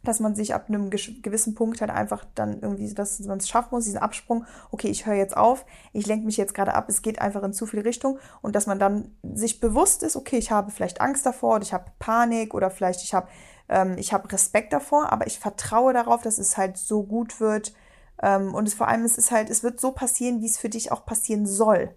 [0.02, 3.68] dass man sich ab einem gewissen Punkt halt einfach dann irgendwie, dass man es schaffen
[3.72, 7.02] muss, diesen Absprung, okay, ich höre jetzt auf, ich lenke mich jetzt gerade ab, es
[7.02, 10.50] geht einfach in zu viel Richtung und dass man dann sich bewusst ist, okay, ich
[10.50, 13.28] habe vielleicht Angst davor oder ich habe Panik oder vielleicht ich habe
[13.68, 17.74] ähm, ich habe Respekt davor, aber ich vertraue darauf, dass es halt so gut wird
[18.22, 20.68] ähm, und es vor allem es ist halt, es wird so passieren, wie es für
[20.68, 21.94] dich auch passieren soll.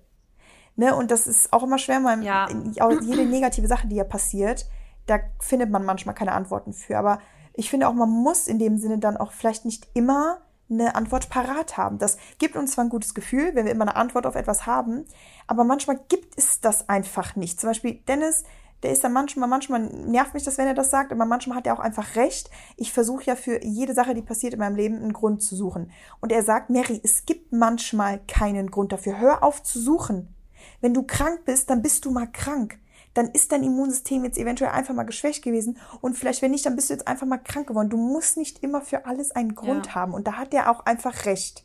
[0.75, 0.95] Ne?
[0.95, 2.47] Und das ist auch immer schwer, man, ja.
[2.49, 4.67] jede negative Sache, die ja passiert,
[5.05, 7.19] da findet man manchmal keine Antworten für, aber
[7.53, 11.29] ich finde auch, man muss in dem Sinne dann auch vielleicht nicht immer eine Antwort
[11.29, 11.97] parat haben.
[11.97, 15.05] Das gibt uns zwar ein gutes Gefühl, wenn wir immer eine Antwort auf etwas haben,
[15.47, 17.59] aber manchmal gibt es das einfach nicht.
[17.59, 18.43] Zum Beispiel Dennis,
[18.83, 21.67] der ist dann manchmal, manchmal nervt mich das, wenn er das sagt, aber manchmal hat
[21.67, 22.49] er auch einfach recht.
[22.77, 25.91] Ich versuche ja für jede Sache, die passiert in meinem Leben, einen Grund zu suchen.
[26.19, 29.19] Und er sagt, Mary, es gibt manchmal keinen Grund dafür.
[29.19, 30.33] Hör auf zu suchen.
[30.79, 32.79] Wenn du krank bist, dann bist du mal krank
[33.13, 36.75] dann ist dein Immunsystem jetzt eventuell einfach mal geschwächt gewesen und vielleicht, wenn nicht, dann
[36.75, 37.89] bist du jetzt einfach mal krank geworden.
[37.89, 39.95] Du musst nicht immer für alles einen Grund ja.
[39.95, 41.63] haben und da hat der auch einfach recht.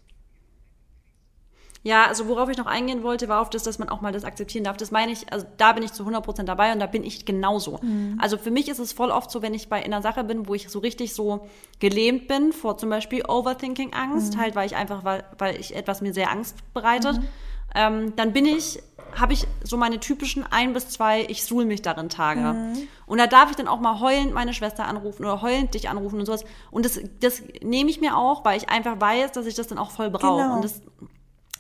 [1.87, 4.25] Ja, also worauf ich noch eingehen wollte, war auf das, dass man auch mal das
[4.25, 4.77] akzeptieren darf.
[4.77, 7.79] Das meine ich, also da bin ich zu 100% dabei und da bin ich genauso.
[7.81, 8.19] Mhm.
[8.21, 10.55] Also für mich ist es voll oft so, wenn ich bei einer Sache bin, wo
[10.55, 11.47] ich so richtig so
[11.79, 14.41] gelähmt bin vor zum Beispiel Overthinking-Angst, mhm.
[14.41, 17.29] halt weil ich einfach, weil, weil ich etwas mir sehr Angst bereitet, mhm.
[17.75, 18.81] Ähm, dann bin ich
[19.19, 22.41] habe ich so meine typischen ein bis zwei ich suhl mich darin Tage.
[22.41, 22.89] Mhm.
[23.07, 26.19] Und da darf ich dann auch mal heulend meine Schwester anrufen oder heulend dich anrufen
[26.21, 26.45] und sowas.
[26.71, 29.79] Und das, das nehme ich mir auch, weil ich einfach weiß, dass ich das dann
[29.79, 30.43] auch voll brauche.
[30.43, 30.57] Genau.
[30.57, 30.83] Und das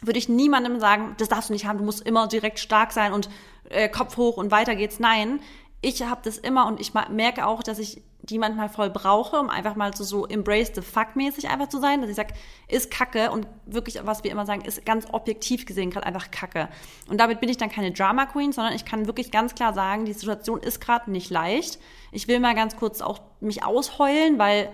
[0.02, 3.12] würde ich niemandem sagen, das darfst du nicht haben, du musst immer direkt stark sein
[3.12, 3.30] und
[3.70, 5.00] äh, Kopf hoch und weiter geht's.
[5.00, 5.40] Nein,
[5.80, 9.50] ich habe das immer und ich merke auch, dass ich die manchmal voll brauche, um
[9.50, 12.34] einfach mal so, so embrace the fuck mäßig einfach zu sein, dass ich sage,
[12.68, 16.68] ist Kacke und wirklich, was wir immer sagen, ist ganz objektiv gesehen gerade einfach Kacke.
[17.08, 20.04] Und damit bin ich dann keine Drama Queen, sondern ich kann wirklich ganz klar sagen,
[20.04, 21.78] die Situation ist gerade nicht leicht.
[22.12, 24.70] Ich will mal ganz kurz auch mich ausheulen, weil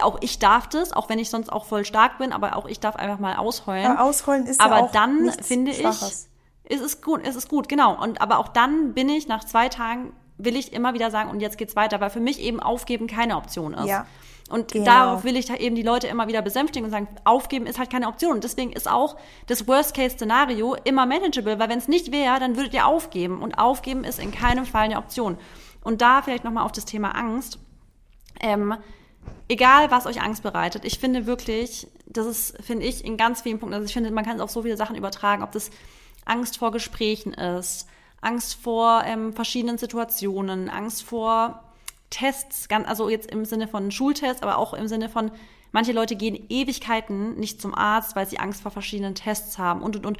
[0.00, 2.80] auch ich darf das, auch wenn ich sonst auch voll stark bin, aber auch ich
[2.80, 3.86] darf einfach mal ausheulen.
[3.86, 6.30] Aber ausheulen ist aber ja auch dann finde Schwaches.
[6.64, 8.00] ich, ist es gut, es ist gut, genau.
[8.00, 11.40] Und aber auch dann bin ich nach zwei Tagen will ich immer wieder sagen, und
[11.40, 13.86] jetzt geht's weiter, weil für mich eben aufgeben keine Option ist.
[13.86, 14.06] Ja.
[14.50, 14.84] Und genau.
[14.84, 18.08] darauf will ich eben die Leute immer wieder besänftigen und sagen, aufgeben ist halt keine
[18.08, 18.34] Option.
[18.34, 19.16] Und deswegen ist auch
[19.46, 23.40] das Worst-Case-Szenario immer manageable, weil wenn es nicht wäre, dann würdet ihr aufgeben.
[23.40, 25.38] Und aufgeben ist in keinem Fall eine Option.
[25.82, 27.58] Und da vielleicht nochmal auf das Thema Angst.
[28.40, 28.74] Ähm,
[29.48, 33.58] egal, was euch Angst bereitet, ich finde wirklich, das ist, finde ich, in ganz vielen
[33.58, 35.70] Punkten, also ich finde, man kann es auf so viele Sachen übertragen, ob das
[36.24, 37.86] Angst vor Gesprächen ist,
[38.22, 41.62] Angst vor ähm, verschiedenen Situationen, Angst vor
[42.08, 45.30] Tests, also jetzt im Sinne von Schultests, aber auch im Sinne von,
[45.72, 49.96] manche Leute gehen Ewigkeiten nicht zum Arzt, weil sie Angst vor verschiedenen Tests haben und,
[49.96, 50.18] und, und.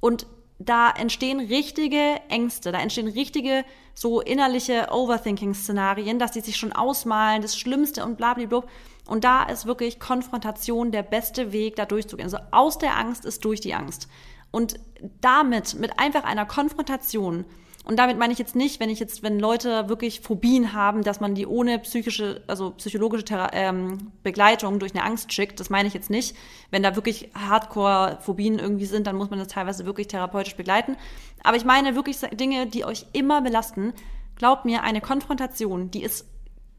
[0.00, 0.26] Und
[0.58, 7.42] da entstehen richtige Ängste, da entstehen richtige so innerliche Overthinking-Szenarien, dass die sich schon ausmalen,
[7.42, 8.64] das Schlimmste und blablabla.
[9.06, 12.26] Und da ist wirklich Konfrontation der beste Weg, da durchzugehen.
[12.26, 14.08] Also aus der Angst ist durch die Angst.
[14.50, 14.80] Und
[15.20, 17.44] damit, mit einfach einer Konfrontation,
[17.88, 21.20] und damit meine ich jetzt nicht, wenn ich jetzt, wenn Leute wirklich Phobien haben, dass
[21.20, 25.58] man die ohne psychische, also psychologische Thera ähm, Begleitung durch eine Angst schickt.
[25.58, 26.36] Das meine ich jetzt nicht.
[26.70, 30.98] Wenn da wirklich Hardcore-Phobien irgendwie sind, dann muss man das teilweise wirklich therapeutisch begleiten.
[31.42, 33.94] Aber ich meine wirklich Dinge, die euch immer belasten.
[34.36, 36.26] Glaubt mir, eine Konfrontation, die ist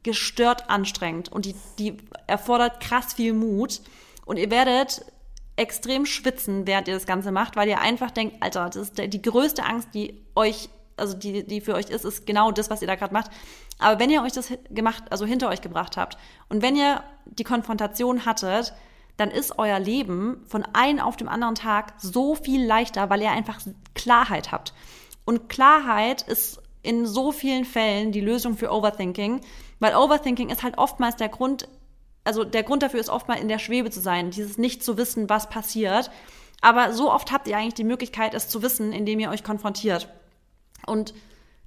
[0.03, 3.81] gestört anstrengend und die, die erfordert krass viel Mut.
[4.27, 5.03] Und ihr werdet
[5.59, 9.21] extrem schwitzen, während ihr das Ganze macht, weil ihr einfach denkt, Alter, das ist die
[9.21, 12.87] größte Angst, die euch, also die, die für euch ist, ist genau das, was ihr
[12.87, 13.29] da gerade macht.
[13.77, 16.17] Aber wenn ihr euch das gemacht, also hinter euch gebracht habt
[16.47, 18.73] und wenn ihr die Konfrontation hattet,
[19.17, 23.31] dann ist euer Leben von einem auf dem anderen Tag so viel leichter, weil ihr
[23.31, 23.59] einfach
[23.93, 24.73] Klarheit habt.
[25.25, 29.41] Und Klarheit ist in so vielen Fällen die Lösung für Overthinking,
[29.79, 31.67] weil Overthinking ist halt oftmals der Grund,
[32.29, 34.97] also der Grund dafür ist oft mal in der Schwebe zu sein, dieses nicht zu
[34.97, 36.11] wissen, was passiert.
[36.61, 40.13] Aber so oft habt ihr eigentlich die Möglichkeit, es zu wissen, indem ihr euch konfrontiert.
[40.85, 41.15] Und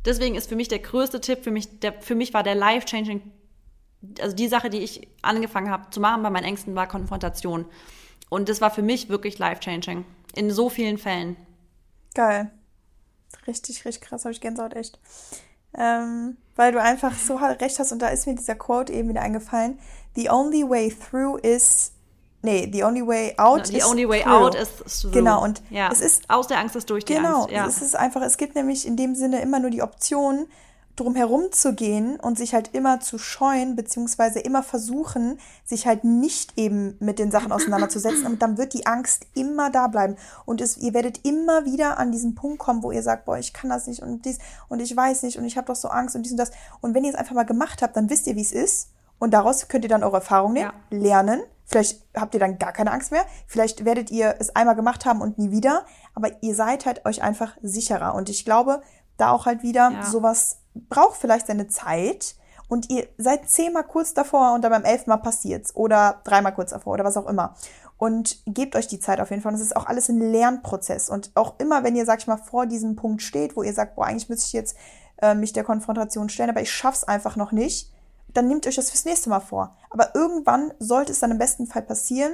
[0.05, 3.23] deswegen ist für mich der größte Tipp, für mich, der, für mich war der life-changing,
[4.21, 7.65] also die Sache, die ich angefangen habe zu machen bei meinen Ängsten, war Konfrontation.
[8.31, 10.05] Und das war für mich wirklich life-changing.
[10.37, 11.37] In so vielen Fällen.
[12.15, 12.53] Geil.
[13.49, 15.01] Richtig, richtig krass, habe ich Gänsehaut echt.
[15.77, 19.23] Ähm, weil du einfach so recht hast und da ist mir dieser Quote eben wieder
[19.23, 19.79] eingefallen.
[20.15, 21.93] The only way through is
[22.45, 24.33] Nee, the only way out no, the is only way through.
[24.33, 24.69] out is
[25.01, 25.13] through.
[25.13, 25.91] Genau und ja.
[25.93, 27.49] es ist aus der Angst ist durch die genau, Angst.
[27.51, 27.69] Genau, ja.
[27.69, 28.21] es ist einfach.
[28.23, 30.49] Es gibt nämlich in dem Sinne immer nur die Option
[30.97, 36.05] drum herum zu gehen und sich halt immer zu scheuen, beziehungsweise immer versuchen, sich halt
[36.05, 38.27] nicht eben mit den Sachen auseinanderzusetzen.
[38.27, 40.17] Und dann wird die Angst immer da bleiben.
[40.45, 43.53] Und es, ihr werdet immer wieder an diesen Punkt kommen, wo ihr sagt, boah, ich
[43.53, 46.15] kann das nicht und dies und ich weiß nicht und ich habe doch so Angst
[46.15, 46.51] und dies und das.
[46.81, 48.91] Und wenn ihr es einfach mal gemacht habt, dann wisst ihr, wie es ist.
[49.19, 50.99] Und daraus könnt ihr dann eure Erfahrung nehmen, ja.
[50.99, 51.41] lernen.
[51.65, 53.25] Vielleicht habt ihr dann gar keine Angst mehr.
[53.47, 55.87] Vielleicht werdet ihr es einmal gemacht haben und nie wieder.
[56.15, 58.15] Aber ihr seid halt euch einfach sicherer.
[58.15, 58.83] Und ich glaube,
[59.17, 60.05] da auch halt wieder ja.
[60.05, 62.37] sowas braucht vielleicht seine Zeit
[62.69, 66.71] und ihr seid zehnmal kurz davor und dann beim elften Mal passiert's oder dreimal kurz
[66.71, 67.55] davor oder was auch immer.
[67.99, 69.55] Und gebt euch die Zeit auf jeden Fall.
[69.55, 71.09] Es ist auch alles ein Lernprozess.
[71.09, 73.95] Und auch immer, wenn ihr, sag ich mal, vor diesem Punkt steht, wo ihr sagt,
[73.95, 74.77] boah, eigentlich müsste ich jetzt
[75.21, 77.93] äh, mich der Konfrontation stellen, aber ich schaff's einfach noch nicht,
[78.33, 79.77] dann nehmt euch das fürs nächste Mal vor.
[79.91, 82.33] Aber irgendwann sollte es dann im besten Fall passieren,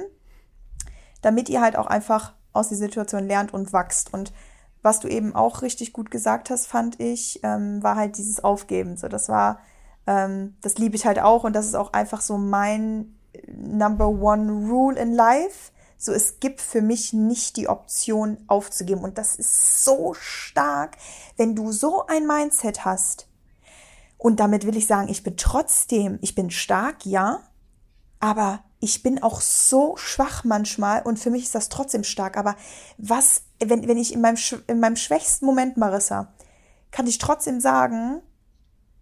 [1.21, 4.13] damit ihr halt auch einfach aus der Situation lernt und wächst.
[4.13, 4.33] Und
[4.81, 8.97] was du eben auch richtig gut gesagt hast, fand ich, ähm, war halt dieses Aufgeben.
[8.97, 9.59] So, das war,
[10.07, 13.15] ähm, das liebe ich halt auch und das ist auch einfach so mein
[13.47, 15.71] Number One Rule in Life.
[15.97, 20.95] So, es gibt für mich nicht die Option aufzugeben und das ist so stark,
[21.35, 23.27] wenn du so ein Mindset hast.
[24.17, 27.41] Und damit will ich sagen, ich bin trotzdem, ich bin stark, ja,
[28.19, 32.37] aber ich bin auch so schwach manchmal und für mich ist das trotzdem stark.
[32.37, 32.55] Aber
[32.97, 34.37] was wenn, wenn ich in meinem,
[34.67, 36.33] in meinem schwächsten Moment, Marissa,
[36.91, 38.21] kann ich trotzdem sagen,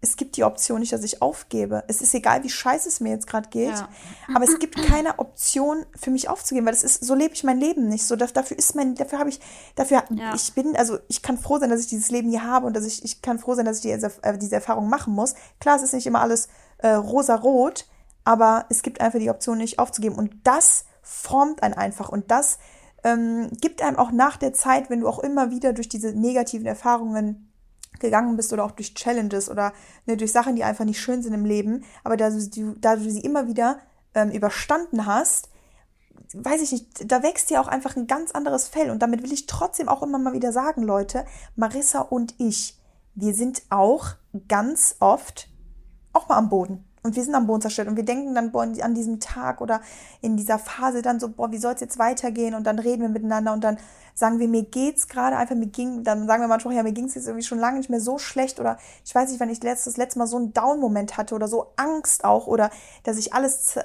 [0.00, 1.82] es gibt die Option nicht, dass ich aufgebe.
[1.88, 3.88] Es ist egal, wie scheiße es mir jetzt gerade geht, ja.
[4.32, 7.58] aber es gibt keine Option für mich aufzugeben, weil das ist, so lebe ich mein
[7.58, 8.04] Leben nicht.
[8.04, 9.40] So dafür ist mein, dafür habe ich,
[9.74, 10.34] dafür ja.
[10.34, 12.86] ich bin, also ich kann froh sein, dass ich dieses Leben hier habe und dass
[12.86, 15.34] ich, ich kann froh sein, dass ich diese, äh, diese Erfahrung machen muss.
[15.58, 17.86] Klar, es ist nicht immer alles äh, rosa-rot,
[18.28, 22.58] aber es gibt einfach die Option, nicht aufzugeben und das formt einen einfach und das
[23.02, 26.66] ähm, gibt einem auch nach der Zeit, wenn du auch immer wieder durch diese negativen
[26.66, 27.50] Erfahrungen
[28.00, 29.72] gegangen bist oder auch durch Challenges oder
[30.04, 33.10] ne, durch Sachen, die einfach nicht schön sind im Leben, aber da du, da du
[33.10, 33.78] sie immer wieder
[34.14, 35.48] ähm, überstanden hast,
[36.34, 38.90] weiß ich nicht, da wächst dir auch einfach ein ganz anderes Fell.
[38.90, 41.24] Und damit will ich trotzdem auch immer mal wieder sagen, Leute,
[41.56, 42.78] Marissa und ich,
[43.14, 44.08] wir sind auch
[44.48, 45.48] ganz oft
[46.12, 46.87] auch mal am Boden.
[47.02, 49.80] Und wir sind am Boden zerstört und wir denken dann boah, an diesem Tag oder
[50.20, 52.54] in dieser Phase dann so, boah, wie soll es jetzt weitergehen?
[52.54, 53.78] Und dann reden wir miteinander und dann
[54.14, 57.14] sagen wir, mir geht's gerade einfach, mir ging, dann sagen wir manchmal, ja, mir ging's
[57.14, 59.94] jetzt irgendwie schon lange nicht mehr so schlecht oder ich weiß nicht, wann ich letztes,
[59.94, 62.70] das letzte Mal so einen Down-Moment hatte oder so Angst auch oder
[63.04, 63.78] dass ich alles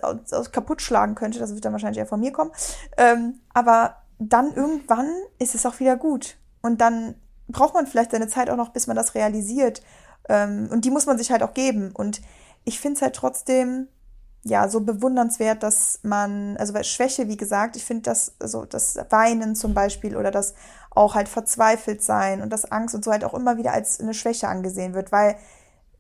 [0.52, 1.38] kaputt schlagen könnte.
[1.38, 2.52] Das wird dann wahrscheinlich eher von mir kommen.
[2.98, 6.38] Ähm, aber dann irgendwann ist es auch wieder gut.
[6.62, 7.16] Und dann
[7.48, 9.82] braucht man vielleicht seine Zeit auch noch, bis man das realisiert.
[10.30, 11.92] Ähm, und die muss man sich halt auch geben.
[11.94, 12.22] Und
[12.66, 13.88] ich finde es halt trotzdem
[14.44, 19.56] ja so bewundernswert, dass man, also Schwäche, wie gesagt, ich finde das, also das Weinen
[19.56, 20.54] zum Beispiel oder das
[20.92, 24.14] auch halt verzweifelt sein und das Angst und so halt auch immer wieder als eine
[24.14, 25.38] Schwäche angesehen wird, weil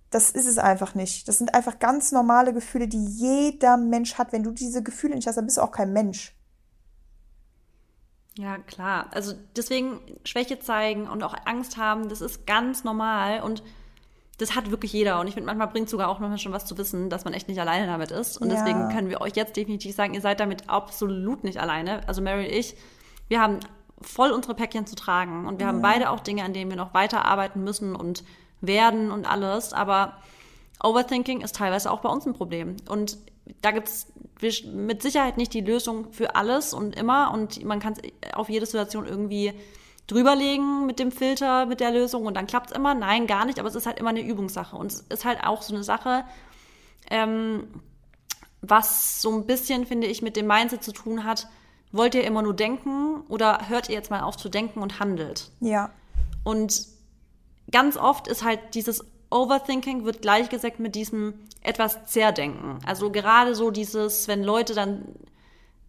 [0.09, 1.27] das ist es einfach nicht.
[1.27, 4.31] Das sind einfach ganz normale Gefühle, die jeder Mensch hat.
[4.31, 6.35] Wenn du diese Gefühle nicht hast, dann bist du auch kein Mensch.
[8.37, 9.07] Ja, klar.
[9.11, 13.63] Also deswegen Schwäche zeigen und auch Angst haben, das ist ganz normal und
[14.37, 15.19] das hat wirklich jeder.
[15.19, 17.47] Und ich finde, manchmal bringt sogar auch noch schon was zu wissen, dass man echt
[17.47, 18.37] nicht alleine damit ist.
[18.37, 18.55] Und ja.
[18.55, 22.07] deswegen können wir euch jetzt definitiv sagen, ihr seid damit absolut nicht alleine.
[22.07, 22.75] Also Mary und ich,
[23.27, 23.59] wir haben
[24.01, 25.45] voll unsere Päckchen zu tragen.
[25.45, 25.71] Und wir ja.
[25.71, 28.23] haben beide auch Dinge, an denen wir noch weiterarbeiten müssen und
[28.59, 29.71] werden und alles.
[29.71, 30.17] Aber
[30.81, 32.75] Overthinking ist teilweise auch bei uns ein Problem.
[32.89, 33.17] Und
[33.61, 34.11] da gibt es
[34.65, 37.31] mit Sicherheit nicht die Lösung für alles und immer.
[37.31, 37.93] Und man kann
[38.33, 39.53] auf jede Situation irgendwie
[40.07, 42.93] drüberlegen mit dem Filter, mit der Lösung und dann klappt es immer.
[42.93, 44.75] Nein, gar nicht, aber es ist halt immer eine Übungssache.
[44.75, 46.25] Und es ist halt auch so eine Sache,
[47.09, 47.67] ähm,
[48.61, 51.47] was so ein bisschen, finde ich, mit dem Mindset zu tun hat,
[51.91, 55.51] wollt ihr immer nur denken oder hört ihr jetzt mal auf zu denken und handelt?
[55.59, 55.91] Ja.
[56.43, 56.87] Und
[57.71, 62.79] ganz oft ist halt dieses Overthinking wird gleichgesetzt mit diesem etwas Zerdenken.
[62.85, 65.05] Also gerade so dieses, wenn Leute dann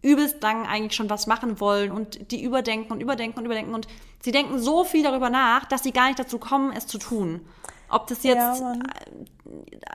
[0.01, 3.73] übelst lang eigentlich schon was machen wollen und die überdenken und überdenken und überdenken.
[3.73, 3.87] Und
[4.21, 7.41] sie denken so viel darüber nach, dass sie gar nicht dazu kommen, es zu tun.
[7.89, 8.73] Ob das jetzt ja,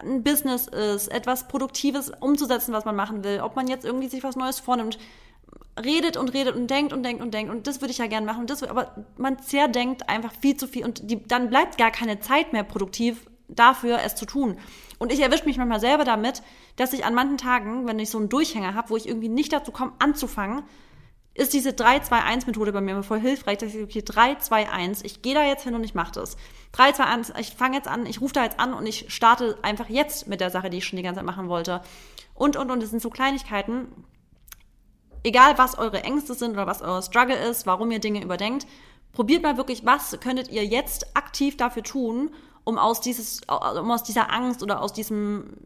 [0.02, 4.22] ein Business ist, etwas Produktives umzusetzen, was man machen will, ob man jetzt irgendwie sich
[4.22, 4.98] was Neues vornimmt,
[5.82, 7.52] redet und redet und denkt und denkt und denkt.
[7.52, 8.40] Und das würde ich ja gerne machen.
[8.40, 10.84] Und das, aber man zerdenkt einfach viel zu viel.
[10.84, 14.56] Und die, dann bleibt gar keine Zeit mehr produktiv dafür, es zu tun.
[15.00, 16.42] Und ich erwische mich manchmal selber damit,
[16.76, 19.50] dass ich an manchen Tagen, wenn ich so einen Durchhänger habe, wo ich irgendwie nicht
[19.50, 20.62] dazu komme, anzufangen,
[21.32, 25.64] ist diese 3-2-1-Methode bei mir voll hilfreich, dass ich, okay, 3-2-1, ich gehe da jetzt
[25.64, 26.36] hin und ich mache das.
[26.74, 30.28] 3-2-1, ich fange jetzt an, ich rufe da jetzt an und ich starte einfach jetzt
[30.28, 31.80] mit der Sache, die ich schon die ganze Zeit machen wollte.
[32.34, 33.88] Und, und, und, es sind so Kleinigkeiten.
[35.22, 38.66] Egal, was eure Ängste sind oder was euer Struggle ist, warum ihr Dinge überdenkt,
[39.12, 42.32] probiert mal wirklich, was könntet ihr jetzt aktiv dafür tun,
[42.70, 45.56] um aus, dieses, um aus dieser Angst oder aus diesem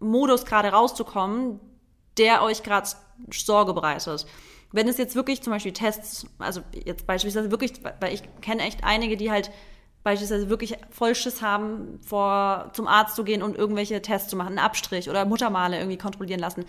[0.00, 1.60] Modus gerade rauszukommen,
[2.18, 2.88] der euch gerade
[3.32, 4.26] Sorge bereitet.
[4.72, 8.84] Wenn es jetzt wirklich zum Beispiel Tests, also jetzt beispielsweise wirklich, weil ich kenne echt
[8.84, 9.50] einige, die halt
[10.02, 14.58] beispielsweise wirklich Vollschiss haben, vor, zum Arzt zu gehen und irgendwelche Tests zu machen, einen
[14.58, 16.64] Abstrich oder Muttermale irgendwie kontrollieren lassen.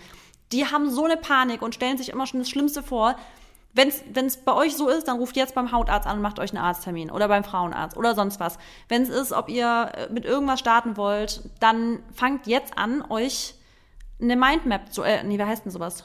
[0.52, 3.16] Die haben so eine Panik und stellen sich immer schon das Schlimmste vor.
[3.72, 3.88] Wenn
[4.26, 6.62] es bei euch so ist, dann ruft jetzt beim Hautarzt an und macht euch einen
[6.62, 8.58] Arzttermin oder beim Frauenarzt oder sonst was.
[8.88, 13.54] Wenn es ist, ob ihr äh, mit irgendwas starten wollt, dann fangt jetzt an, euch
[14.20, 16.04] eine Mindmap zu, äh, nee, wie heißt denn sowas?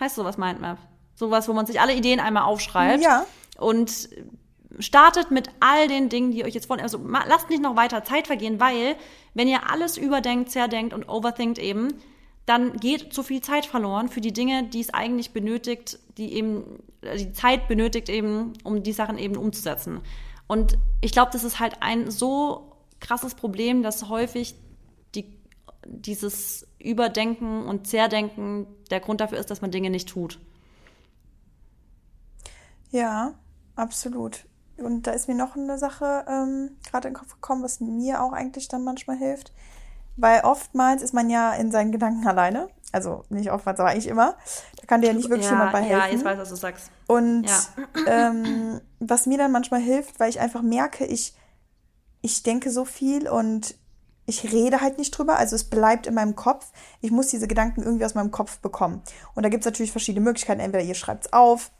[0.00, 0.78] Heißt sowas Mindmap?
[1.14, 3.02] Sowas, wo man sich alle Ideen einmal aufschreibt.
[3.02, 3.24] Ja.
[3.58, 4.08] Und
[4.80, 6.80] startet mit all den Dingen, die euch jetzt wollen.
[6.80, 6.98] Also
[7.28, 8.96] lasst nicht noch weiter Zeit vergehen, weil
[9.34, 11.94] wenn ihr alles überdenkt, zerdenkt und overthinkt eben,
[12.46, 16.82] dann geht zu viel Zeit verloren für die Dinge, die es eigentlich benötigt, die eben
[17.00, 20.00] äh, die Zeit benötigt eben, um die Sachen eben umzusetzen.
[20.46, 24.54] Und ich glaube, das ist halt ein so krasses Problem, dass häufig
[25.14, 25.38] die,
[25.86, 30.38] dieses Überdenken und Zerdenken der Grund dafür ist, dass man Dinge nicht tut.
[32.90, 33.34] Ja,
[33.74, 34.44] absolut.
[34.76, 38.22] Und da ist mir noch eine Sache ähm, gerade in den Kopf gekommen, was mir
[38.22, 39.52] auch eigentlich dann manchmal hilft.
[40.16, 42.68] Weil oftmals ist man ja in seinen Gedanken alleine.
[42.92, 44.36] Also nicht oftmals, aber eigentlich immer.
[44.80, 46.00] Da kann dir ja nicht wirklich ja, jemand bei helfen.
[46.00, 46.90] Ja, jetzt weiß, was du sagst.
[47.08, 47.60] Und ja.
[48.06, 51.34] ähm, was mir dann manchmal hilft, weil ich einfach merke, ich,
[52.22, 53.74] ich denke so viel und
[54.26, 56.70] ich rede halt nicht drüber, also es bleibt in meinem Kopf.
[57.00, 59.02] Ich muss diese Gedanken irgendwie aus meinem Kopf bekommen.
[59.34, 60.60] Und da gibt es natürlich verschiedene Möglichkeiten.
[60.60, 61.72] Entweder ihr schreibt es auf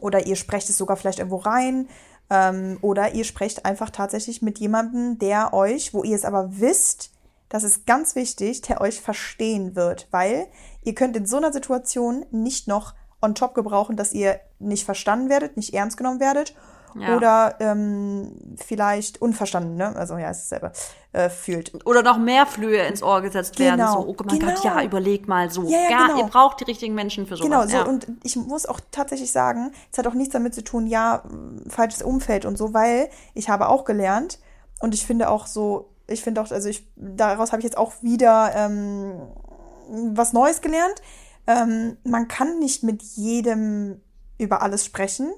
[0.00, 1.88] oder ihr sprecht es sogar vielleicht irgendwo rein
[2.30, 7.10] ähm, oder ihr sprecht einfach tatsächlich mit jemandem, der euch, wo ihr es aber wisst,
[7.52, 10.46] das ist ganz wichtig, der euch verstehen wird, weil
[10.84, 15.28] ihr könnt in so einer Situation nicht noch on top gebrauchen, dass ihr nicht verstanden
[15.28, 16.54] werdet, nicht ernst genommen werdet
[16.98, 17.14] ja.
[17.14, 19.94] oder ähm, vielleicht unverstanden, ne?
[19.96, 20.72] Also ja, ist es selber
[21.12, 21.86] äh, fühlt.
[21.86, 23.76] Oder noch mehr Flöhe ins Ohr gesetzt genau.
[23.76, 23.92] werden.
[23.92, 24.54] So, oh mein genau.
[24.54, 25.64] Gott, ja, überleg mal so.
[25.64, 26.18] Ja, ja, ja genau.
[26.20, 27.70] Ihr braucht die richtigen Menschen für sowas.
[27.70, 30.86] Genau, so, und ich muss auch tatsächlich sagen, es hat auch nichts damit zu tun,
[30.86, 31.22] ja,
[31.68, 34.38] falsches Umfeld und so, weil ich habe auch gelernt
[34.80, 37.92] und ich finde auch so, ich finde auch, also ich, daraus habe ich jetzt auch
[38.02, 39.14] wieder ähm,
[40.14, 41.02] was Neues gelernt.
[41.46, 44.00] Ähm, man kann nicht mit jedem
[44.38, 45.32] über alles sprechen.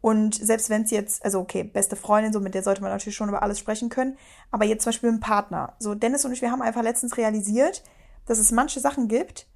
[0.00, 3.16] Und selbst wenn es jetzt, also okay, beste Freundin, so mit der sollte man natürlich
[3.16, 4.18] schon über alles sprechen können.
[4.50, 5.74] Aber jetzt zum Beispiel mit einem Partner.
[5.78, 7.82] So, Dennis und ich, wir haben einfach letztens realisiert,
[8.26, 9.46] dass es manche Sachen gibt,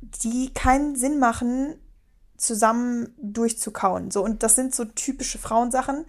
[0.00, 1.74] die keinen Sinn machen,
[2.38, 4.10] zusammen durchzukauen.
[4.10, 6.06] So, und das sind so typische Frauensachen,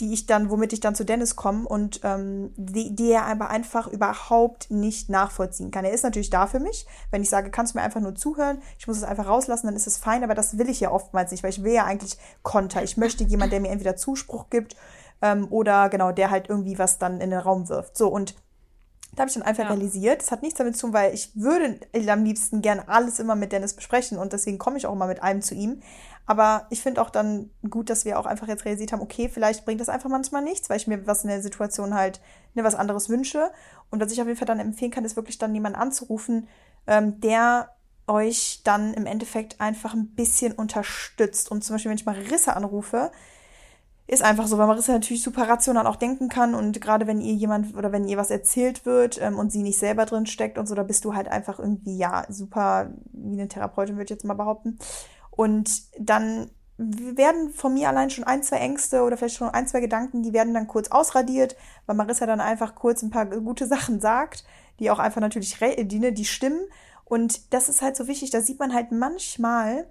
[0.00, 3.50] die ich dann, womit ich dann zu Dennis komme und ähm, die, die er aber
[3.50, 5.84] einfach überhaupt nicht nachvollziehen kann.
[5.84, 6.86] Er ist natürlich da für mich.
[7.10, 9.76] Wenn ich sage, kannst du mir einfach nur zuhören, ich muss es einfach rauslassen, dann
[9.76, 12.18] ist es fein, aber das will ich ja oftmals nicht, weil ich will ja eigentlich
[12.42, 12.82] Konter.
[12.82, 14.74] Ich möchte jemand, der mir entweder Zuspruch gibt
[15.22, 17.96] ähm, oder genau, der halt irgendwie was dann in den Raum wirft.
[17.96, 18.34] So, und
[19.14, 19.70] da habe ich dann einfach ja.
[19.70, 21.78] realisiert, es hat nichts damit zu tun, weil ich würde
[22.10, 25.22] am liebsten gern alles immer mit Dennis besprechen und deswegen komme ich auch immer mit
[25.22, 25.80] allem zu ihm.
[26.26, 29.64] Aber ich finde auch dann gut, dass wir auch einfach jetzt realisiert haben, okay, vielleicht
[29.64, 32.20] bringt das einfach manchmal nichts, weil ich mir was in der Situation halt
[32.54, 33.50] ne, was anderes wünsche.
[33.90, 36.48] Und was ich auf jeden Fall dann empfehlen kann, ist wirklich dann jemanden anzurufen,
[36.86, 37.70] ähm, der
[38.06, 41.50] euch dann im Endeffekt einfach ein bisschen unterstützt.
[41.50, 43.12] Und zum Beispiel, wenn ich Marissa anrufe,
[44.06, 47.34] ist einfach so, weil Marissa natürlich super rational auch denken kann und gerade wenn ihr
[47.34, 50.66] jemand oder wenn ihr was erzählt wird ähm, und sie nicht selber drin steckt und
[50.66, 54.24] so, da bist du halt einfach irgendwie, ja, super wie eine Therapeutin, würde ich jetzt
[54.24, 54.78] mal behaupten.
[55.30, 59.80] Und dann werden von mir allein schon ein, zwei Ängste oder vielleicht schon ein, zwei
[59.80, 64.00] Gedanken, die werden dann kurz ausradiert, weil Marissa dann einfach kurz ein paar gute Sachen
[64.00, 64.44] sagt,
[64.80, 66.60] die auch einfach natürlich die, ne, die stimmen.
[67.04, 69.86] Und das ist halt so wichtig, da sieht man halt manchmal,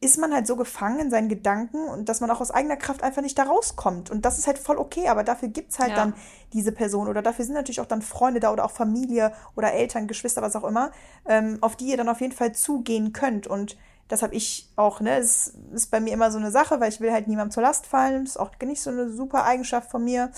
[0.00, 3.02] ist man halt so gefangen in seinen Gedanken und dass man auch aus eigener Kraft
[3.02, 4.10] einfach nicht da rauskommt.
[4.10, 5.96] Und das ist halt voll okay, aber dafür gibt's halt ja.
[5.96, 6.14] dann
[6.52, 10.06] diese Person oder dafür sind natürlich auch dann Freunde da oder auch Familie oder Eltern,
[10.06, 10.90] Geschwister, was auch immer,
[11.26, 13.46] ähm, auf die ihr dann auf jeden Fall zugehen könnt.
[13.46, 13.78] Und
[14.08, 15.16] das habe ich auch, ne?
[15.16, 17.86] Es ist bei mir immer so eine Sache, weil ich will halt niemandem zur Last
[17.86, 18.24] fallen.
[18.24, 20.30] Das ist auch nicht so eine super Eigenschaft von mir.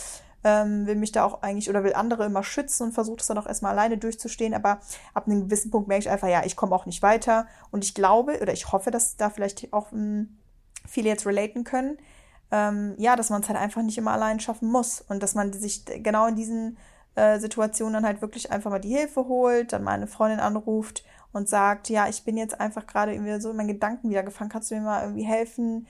[0.44, 3.38] Ähm, will mich da auch eigentlich oder will andere immer schützen und versucht es dann
[3.38, 4.54] auch erstmal alleine durchzustehen.
[4.54, 4.80] Aber
[5.14, 7.46] ab einem gewissen Punkt merke ich einfach, ja, ich komme auch nicht weiter.
[7.70, 10.38] Und ich glaube oder ich hoffe, dass da vielleicht auch mh, hm,
[10.86, 11.98] viele jetzt relaten können.
[12.50, 15.52] Ähm, ja, dass man es halt einfach nicht immer allein schaffen muss und dass man
[15.52, 16.78] sich genau in diesen
[17.14, 21.04] äh, Situationen dann halt wirklich einfach mal die Hilfe holt, dann mal eine Freundin anruft
[21.32, 24.50] und sagt, ja, ich bin jetzt einfach gerade irgendwie so in meinen Gedanken wieder gefangen,
[24.50, 25.86] kannst du mir mal irgendwie helfen?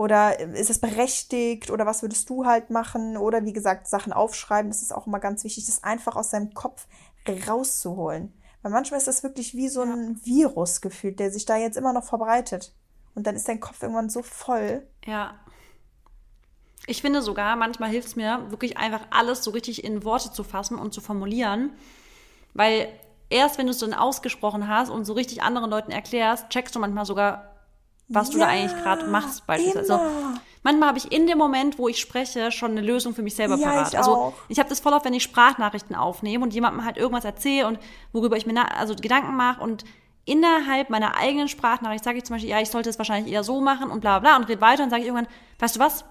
[0.00, 1.68] Oder ist es berechtigt?
[1.68, 3.18] Oder was würdest du halt machen?
[3.18, 6.54] Oder wie gesagt, Sachen aufschreiben, das ist auch immer ganz wichtig, das einfach aus seinem
[6.54, 6.86] Kopf
[7.28, 8.32] rauszuholen.
[8.62, 11.92] Weil manchmal ist das wirklich wie so ein Virus gefühlt, der sich da jetzt immer
[11.92, 12.72] noch verbreitet.
[13.14, 14.88] Und dann ist dein Kopf irgendwann so voll.
[15.04, 15.34] Ja.
[16.86, 20.44] Ich finde sogar, manchmal hilft es mir, wirklich einfach alles so richtig in Worte zu
[20.44, 21.74] fassen und zu formulieren.
[22.54, 22.88] Weil
[23.28, 26.78] erst wenn du es dann ausgesprochen hast und so richtig anderen Leuten erklärst, checkst du
[26.78, 27.49] manchmal sogar,
[28.10, 29.94] was du da eigentlich gerade machst, beispielsweise.
[29.94, 30.00] Also,
[30.62, 33.56] manchmal habe ich in dem Moment, wo ich spreche, schon eine Lösung für mich selber
[33.56, 33.88] Ja, parat.
[33.92, 34.32] ich also auch.
[34.48, 37.78] ich habe das voll oft, wenn ich Sprachnachrichten aufnehme und jemandem halt irgendwas erzähle und
[38.12, 39.84] worüber ich mir also Gedanken mache und
[40.24, 43.60] innerhalb meiner eigenen Sprachnachricht sage ich zum Beispiel, ja, ich sollte es wahrscheinlich eher so
[43.60, 45.28] machen und bla bla und red weiter und sage ich irgendwann,
[45.60, 46.04] weißt du was?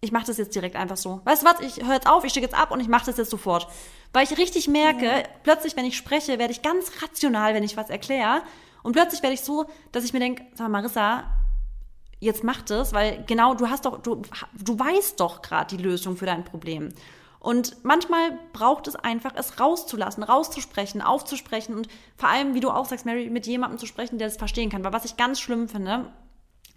[0.00, 1.20] Ich mache das jetzt direkt einfach so.
[1.24, 1.60] Weißt du was?
[1.60, 3.68] Ich höre jetzt auf, ich stecke jetzt ab und ich mache das jetzt sofort.
[4.14, 7.90] Weil ich richtig merke, plötzlich, wenn ich spreche, werde ich ganz rational, wenn ich was
[7.90, 8.40] erkläre.
[8.82, 11.24] Und plötzlich werde ich so, dass ich mir denke, sag mal, Marissa,
[12.20, 14.22] jetzt mach das, weil genau, du hast doch, du,
[14.54, 16.90] du weißt doch gerade die Lösung für dein Problem.
[17.40, 22.84] Und manchmal braucht es einfach, es rauszulassen, rauszusprechen, aufzusprechen und vor allem, wie du auch
[22.84, 24.84] sagst, Mary, mit jemandem zu sprechen, der das verstehen kann.
[24.84, 26.12] Weil was ich ganz schlimm finde,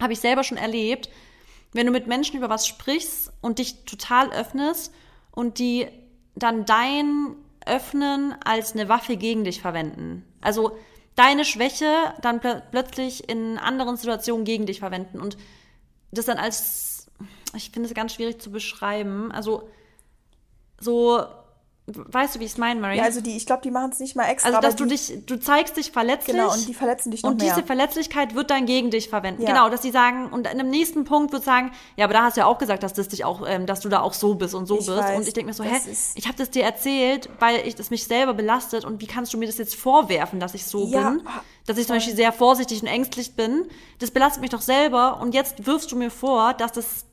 [0.00, 1.10] habe ich selber schon erlebt,
[1.72, 4.94] wenn du mit Menschen über was sprichst und dich total öffnest
[5.32, 5.86] und die
[6.34, 7.36] dann dein
[7.66, 10.24] Öffnen als eine Waffe gegen dich verwenden.
[10.40, 10.78] Also
[11.14, 15.36] deine Schwäche dann plö plötzlich in anderen Situationen gegen dich verwenden und
[16.10, 17.10] das dann als,
[17.54, 19.68] ich finde es ganz schwierig zu beschreiben, also
[20.80, 21.24] so,
[21.86, 22.96] weißt du, wie ich es meine, Mary?
[22.96, 24.48] Ja, also die, ich glaube, die machen es nicht mal extra.
[24.48, 26.34] Also, dass du die, dich, du zeigst dich verletzlich.
[26.34, 27.54] Genau, und die verletzen dich noch Und mehr.
[27.54, 29.42] diese Verletzlichkeit wird dann gegen dich verwenden.
[29.42, 29.48] Ja.
[29.50, 32.36] Genau, dass die sagen, und in einem nächsten Punkt wird sagen, ja, aber da hast
[32.38, 34.54] du ja auch gesagt, dass das dich auch, ähm, dass du da auch so bist
[34.54, 34.96] und so Ich bist.
[34.98, 35.78] weiß, und ich denke mir so, hä,
[36.14, 39.38] ich habe das dir erzählt, weil ich das mich selber belastet und wie kannst du
[39.38, 41.22] mir das jetzt vorwerfen, dass ich so Ja, bin?
[41.66, 43.66] Dass ich zum Beispiel sehr vorsichtig und ängstlich bin.
[43.98, 47.04] Das belastet mich doch selber und jetzt wirfst du mir vor, dass das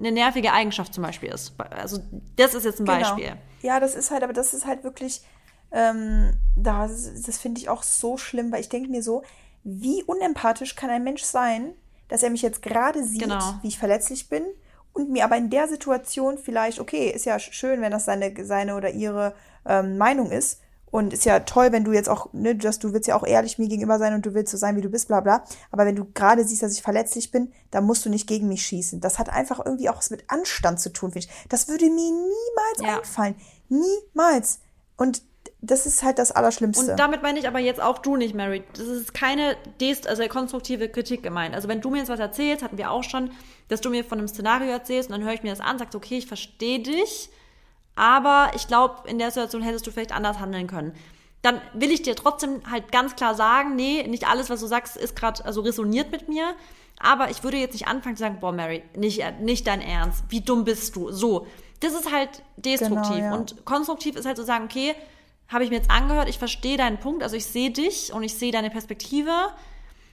[0.00, 1.54] eine nervige Eigenschaft zum Beispiel ist.
[1.70, 2.00] Also
[2.36, 3.24] das ist jetzt ein Beispiel.
[3.26, 3.36] Genau.
[3.62, 5.22] Ja, das ist halt, aber das ist halt wirklich,
[5.70, 9.22] ähm, das, das finde ich auch so schlimm, weil ich denke mir so,
[9.62, 11.74] wie unempathisch kann ein Mensch sein,
[12.08, 13.54] dass er mich jetzt gerade sieht, Genau.
[13.62, 14.42] wie ich verletzlich bin
[14.92, 18.74] und mir aber in der Situation vielleicht, okay, ist ja schön, wenn das seine, seine
[18.74, 19.34] oder ihre
[19.66, 20.60] ähm, Meinung ist.
[20.90, 23.58] Und ist ja toll, wenn du jetzt auch, ne, dass du willst ja auch ehrlich
[23.58, 25.44] mir gegenüber sein und du willst so sein, wie du bist, bla bla.
[25.70, 28.62] Aber wenn du gerade siehst, dass ich verletzlich bin, dann musst du nicht gegen mich
[28.62, 29.00] schießen.
[29.00, 31.48] Das hat einfach irgendwie auch was mit Anstand zu tun, finde ich.
[31.48, 32.98] Das würde mir niemals Ja.
[32.98, 33.36] einfallen.
[33.68, 34.60] Niemals.
[34.96, 35.22] Und
[35.62, 36.92] das ist halt das Allerschlimmste.
[36.92, 38.64] Und damit meine ich aber jetzt auch du nicht, Mary.
[38.72, 41.54] Das ist keine dest also konstruktive Kritik gemeint.
[41.54, 43.30] Also wenn du mir jetzt was erzählst, hatten wir auch schon,
[43.68, 45.94] dass du mir von einem Szenario erzählst und dann höre ich mir das an, sagst,
[45.94, 47.30] okay, ich verstehe dich,
[48.00, 50.94] aber ich glaube, in der Situation hättest du vielleicht anders handeln können.
[51.42, 54.96] Dann will ich dir trotzdem halt ganz klar sagen, nee, nicht alles, was du sagst,
[54.96, 56.54] ist gerade, also resoniert mit mir.
[56.98, 60.40] Aber ich würde jetzt nicht anfangen zu sagen, boah, Mary, nicht, nicht dein Ernst, wie
[60.40, 61.12] dumm bist du?
[61.12, 61.46] So.
[61.80, 63.16] Das ist halt destruktiv.
[63.16, 63.34] Genau, ja.
[63.34, 64.94] Und konstruktiv ist halt zu sagen, okay,
[65.48, 68.32] habe ich mir jetzt angehört, ich verstehe deinen Punkt, also ich sehe dich und ich
[68.32, 69.30] sehe deine Perspektive.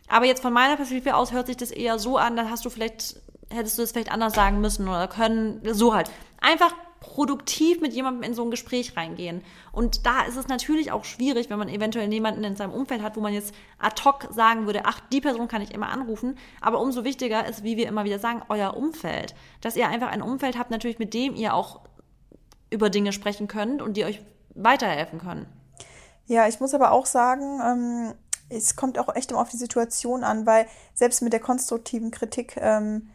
[0.10, 2.70] Aber jetzt von meiner Perspektive aus hört sich das eher so an, dann hast du
[2.70, 3.16] vielleicht,
[3.50, 6.12] hättest du das vielleicht anders sagen müssen oder können, so halt.
[6.42, 9.44] Einfach produktiv mit jemandem in so ein Gespräch reingehen.
[9.72, 13.16] Und da ist es natürlich auch schwierig, wenn man eventuell jemanden in seinem Umfeld hat,
[13.16, 16.38] wo man jetzt ad hoc sagen würde, ach, die Person kann ich immer anrufen.
[16.62, 19.36] Aber umso wichtiger ist, wie wir immer wieder sagen, euer Umfeld.
[19.62, 21.82] Dass ihr einfach ein Umfeld habt, natürlich mit dem ihr auch
[22.70, 24.22] über Dinge sprechen könnt und die euch
[24.56, 25.46] weiterhelfen können.
[26.26, 28.14] Ja, ich muss aber auch sagen, ähm,
[28.50, 32.58] es kommt auch echt immer auf die Situation an, weil selbst mit der konstruktiven Kritik,
[32.58, 33.10] ähm,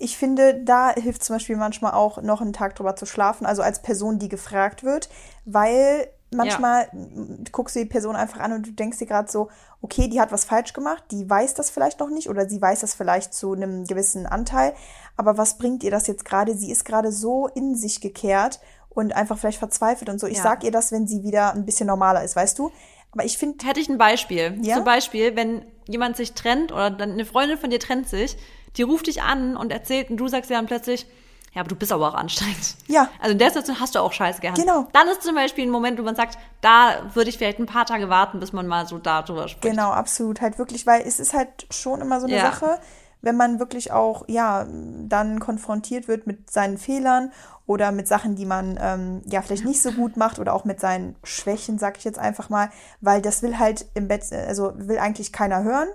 [0.00, 3.62] ich finde, da hilft zum Beispiel manchmal auch noch einen Tag drüber zu schlafen, also
[3.62, 5.08] als Person, die gefragt wird,
[5.44, 9.48] weil manchmal m, guckst du die Person einfach an und du denkst dir gerade so,
[9.80, 12.80] okay, die hat was falsch gemacht, die weiß das vielleicht noch nicht oder sie weiß
[12.80, 14.74] das vielleicht zu einem gewissen Anteil,
[15.16, 16.54] aber was bringt ihr das jetzt gerade?
[16.54, 20.26] Sie ist gerade so in sich gekehrt und einfach vielleicht verzweifelt und so.
[20.26, 20.42] Ich Ja.
[20.42, 22.70] sag ihr das, wenn sie wieder ein bisschen normaler ist, weißt du?
[23.12, 24.58] Aber ich finde, Hätte ich ein Beispiel.
[24.62, 24.74] Ja?
[24.76, 28.36] Zum Beispiel, wenn jemand sich trennt oder dann eine Freundin von dir trennt sich,
[28.78, 31.06] die ruft dich an und erzählt und du sagst ihr dann plötzlich,
[31.54, 32.76] ja, aber du bist aber auch anstrengend.
[32.86, 33.08] Ja.
[33.20, 34.66] Also in der Situation hast du auch Scheiße gehandelt.
[34.66, 34.86] Genau.
[34.92, 37.86] Dann ist zum Beispiel ein Moment, wo man sagt, da würde ich vielleicht ein paar
[37.86, 39.74] Tage warten, bis man mal so darüber spricht.
[39.74, 40.40] Genau, absolut.
[40.40, 42.42] Halt wirklich, weil es ist halt schon immer so eine Ja.
[42.42, 42.78] Sache,
[43.22, 47.32] wenn man wirklich auch, ja, dann konfrontiert wird mit seinen Fehlern
[47.66, 50.80] oder mit Sachen, die man ähm, ja vielleicht nicht so gut macht oder auch mit
[50.80, 52.70] seinen Schwächen, sag ich jetzt einfach mal,
[53.00, 55.88] weil das will halt im Bett, also will eigentlich keiner hören.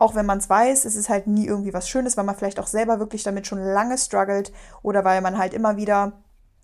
[0.00, 2.58] Auch wenn man es weiß, es ist halt nie irgendwie was Schönes, weil man vielleicht
[2.58, 4.50] auch selber wirklich damit schon lange struggelt
[4.82, 6.12] oder weil man halt immer wieder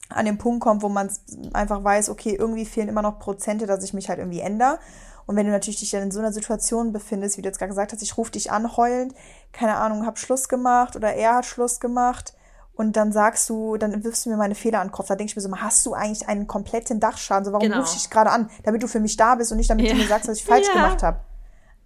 [0.08, 1.10] an den Punkt kommt, wo man
[1.52, 4.78] einfach weiß, okay, irgendwie fehlen immer noch Prozente, dass ich mich halt irgendwie ändere.
[5.26, 7.68] Und wenn du natürlich dich dann in so einer Situation befindest, wie du jetzt gerade
[7.68, 9.14] gesagt hast, ich rufe dich an heulend,
[9.52, 12.34] keine Ahnung, hab Schluss gemacht oder er hat Schluss gemacht
[12.74, 15.08] und dann sagst du, dann wirfst du mir meine Fehler an den Kopf.
[15.08, 17.44] Da denke ich mir so, hast du eigentlich einen kompletten Dachschaden?
[17.44, 17.80] So, warum Genau.
[17.80, 18.48] ruf ich dich gerade an?
[18.64, 19.92] Damit du für mich da bist und nicht damit Ja.
[19.92, 20.72] du mir sagst, was ich falsch Ja.
[20.74, 21.18] gemacht habe.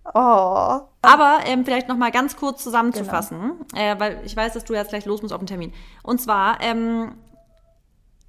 [0.05, 0.81] Oh.
[1.03, 3.83] Aber ähm, vielleicht noch mal ganz kurz zusammenzufassen, genau.
[3.83, 5.73] äh, weil ich weiß, dass du jetzt gleich los musst auf den Termin.
[6.03, 7.15] Und zwar ähm,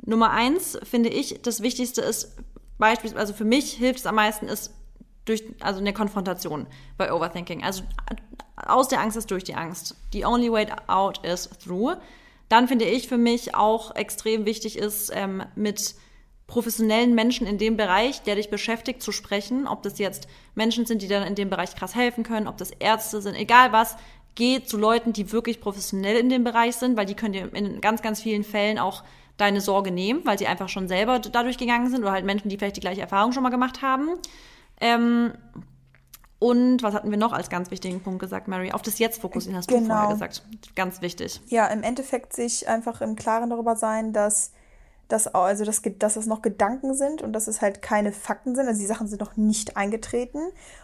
[0.03, 2.38] Nummer eins finde ich, das Wichtigste ist
[2.78, 4.74] beispielsweise, also für mich hilft es am meisten, ist
[5.26, 6.67] durch, also eine Konfrontation
[6.97, 7.63] bei Overthinking.
[7.63, 7.84] Also
[8.55, 9.95] aus der Angst ist durch die Angst.
[10.13, 11.95] The only way out is through.
[12.49, 15.95] Dann finde ich für mich auch extrem wichtig ist, ähm, mit
[16.51, 19.67] professionellen Menschen in dem Bereich, der dich beschäftigt, zu sprechen.
[19.67, 22.71] Ob das jetzt Menschen sind, die dann in dem Bereich krass helfen können, ob das
[22.71, 23.95] Ärzte sind, egal was.
[24.35, 27.79] Geh zu Leuten, die wirklich professionell in dem Bereich sind, weil die können dir in
[27.79, 29.03] ganz, ganz vielen Fällen auch
[29.37, 32.57] deine Sorge nehmen, weil sie einfach schon selber dadurch gegangen sind oder halt Menschen, die
[32.57, 34.09] vielleicht die gleiche Erfahrung schon mal gemacht haben.
[34.81, 35.33] Ähm,
[36.37, 38.73] und was hatten wir noch als ganz wichtigen Punkt gesagt, Mary?
[38.73, 39.81] Auf das Jetzt fokussieren, hast genau.
[39.81, 40.43] du vorher gesagt.
[40.75, 41.39] Ganz wichtig.
[41.47, 44.51] Ja, im Endeffekt sich einfach im Klaren darüber sein, dass
[45.12, 48.68] dass, also dass, dass es noch Gedanken sind und dass es halt keine Fakten sind.
[48.68, 50.39] Also die Sachen sind noch nicht eingetreten.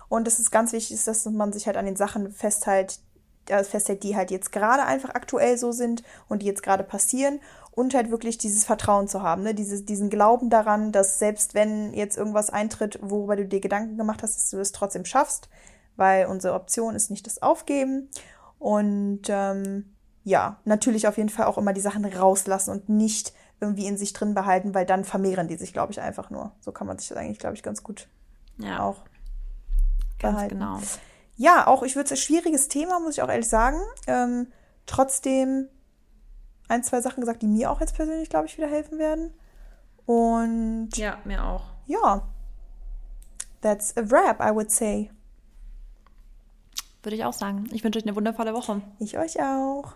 [0.09, 2.99] Und dass es ganz wichtig ist, dass man sich halt an den Sachen festhält,
[3.47, 7.39] äh, festhält, die halt jetzt gerade einfach aktuell so sind und die jetzt gerade passieren.
[7.71, 9.53] Und halt wirklich dieses Vertrauen zu haben, ne?
[9.53, 14.23] Dieses, diesen Glauben daran, dass selbst wenn jetzt irgendwas eintritt, worüber du dir Gedanken gemacht
[14.23, 15.47] hast, dass du es trotzdem schaffst,
[15.95, 18.09] weil unsere Option ist nicht das Aufgeben.
[18.57, 23.87] Und ähm, ja, natürlich auf jeden Fall auch immer die Sachen rauslassen und nicht irgendwie
[23.87, 26.51] in sich drin behalten, weil dann vermehren die sich, glaube ich, einfach nur.
[26.61, 28.07] So kann man sich das eigentlich, glaube ich, ganz gut
[28.57, 28.83] ja.
[28.83, 29.03] auch
[30.19, 30.55] ganz behalten.
[30.55, 30.79] genau.
[31.35, 33.79] Ja, auch ich würde es ein schwieriges Thema, muss ich auch ehrlich sagen.
[34.07, 34.47] Ähm,
[34.85, 35.67] trotzdem
[36.67, 39.31] ein, zwei Sachen gesagt, die mir auch jetzt persönlich, glaube ich, wieder helfen werden.
[40.05, 41.65] Und ja, mir auch.
[41.85, 42.27] Ja,
[43.61, 45.11] that's a wrap, I would say.
[47.03, 47.69] Würde ich auch sagen.
[47.71, 48.81] Ich wünsche euch eine wundervolle Woche.
[48.99, 49.93] Ich euch auch.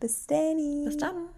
[0.00, 0.84] Bis dann.
[0.84, 1.28] Bis dann.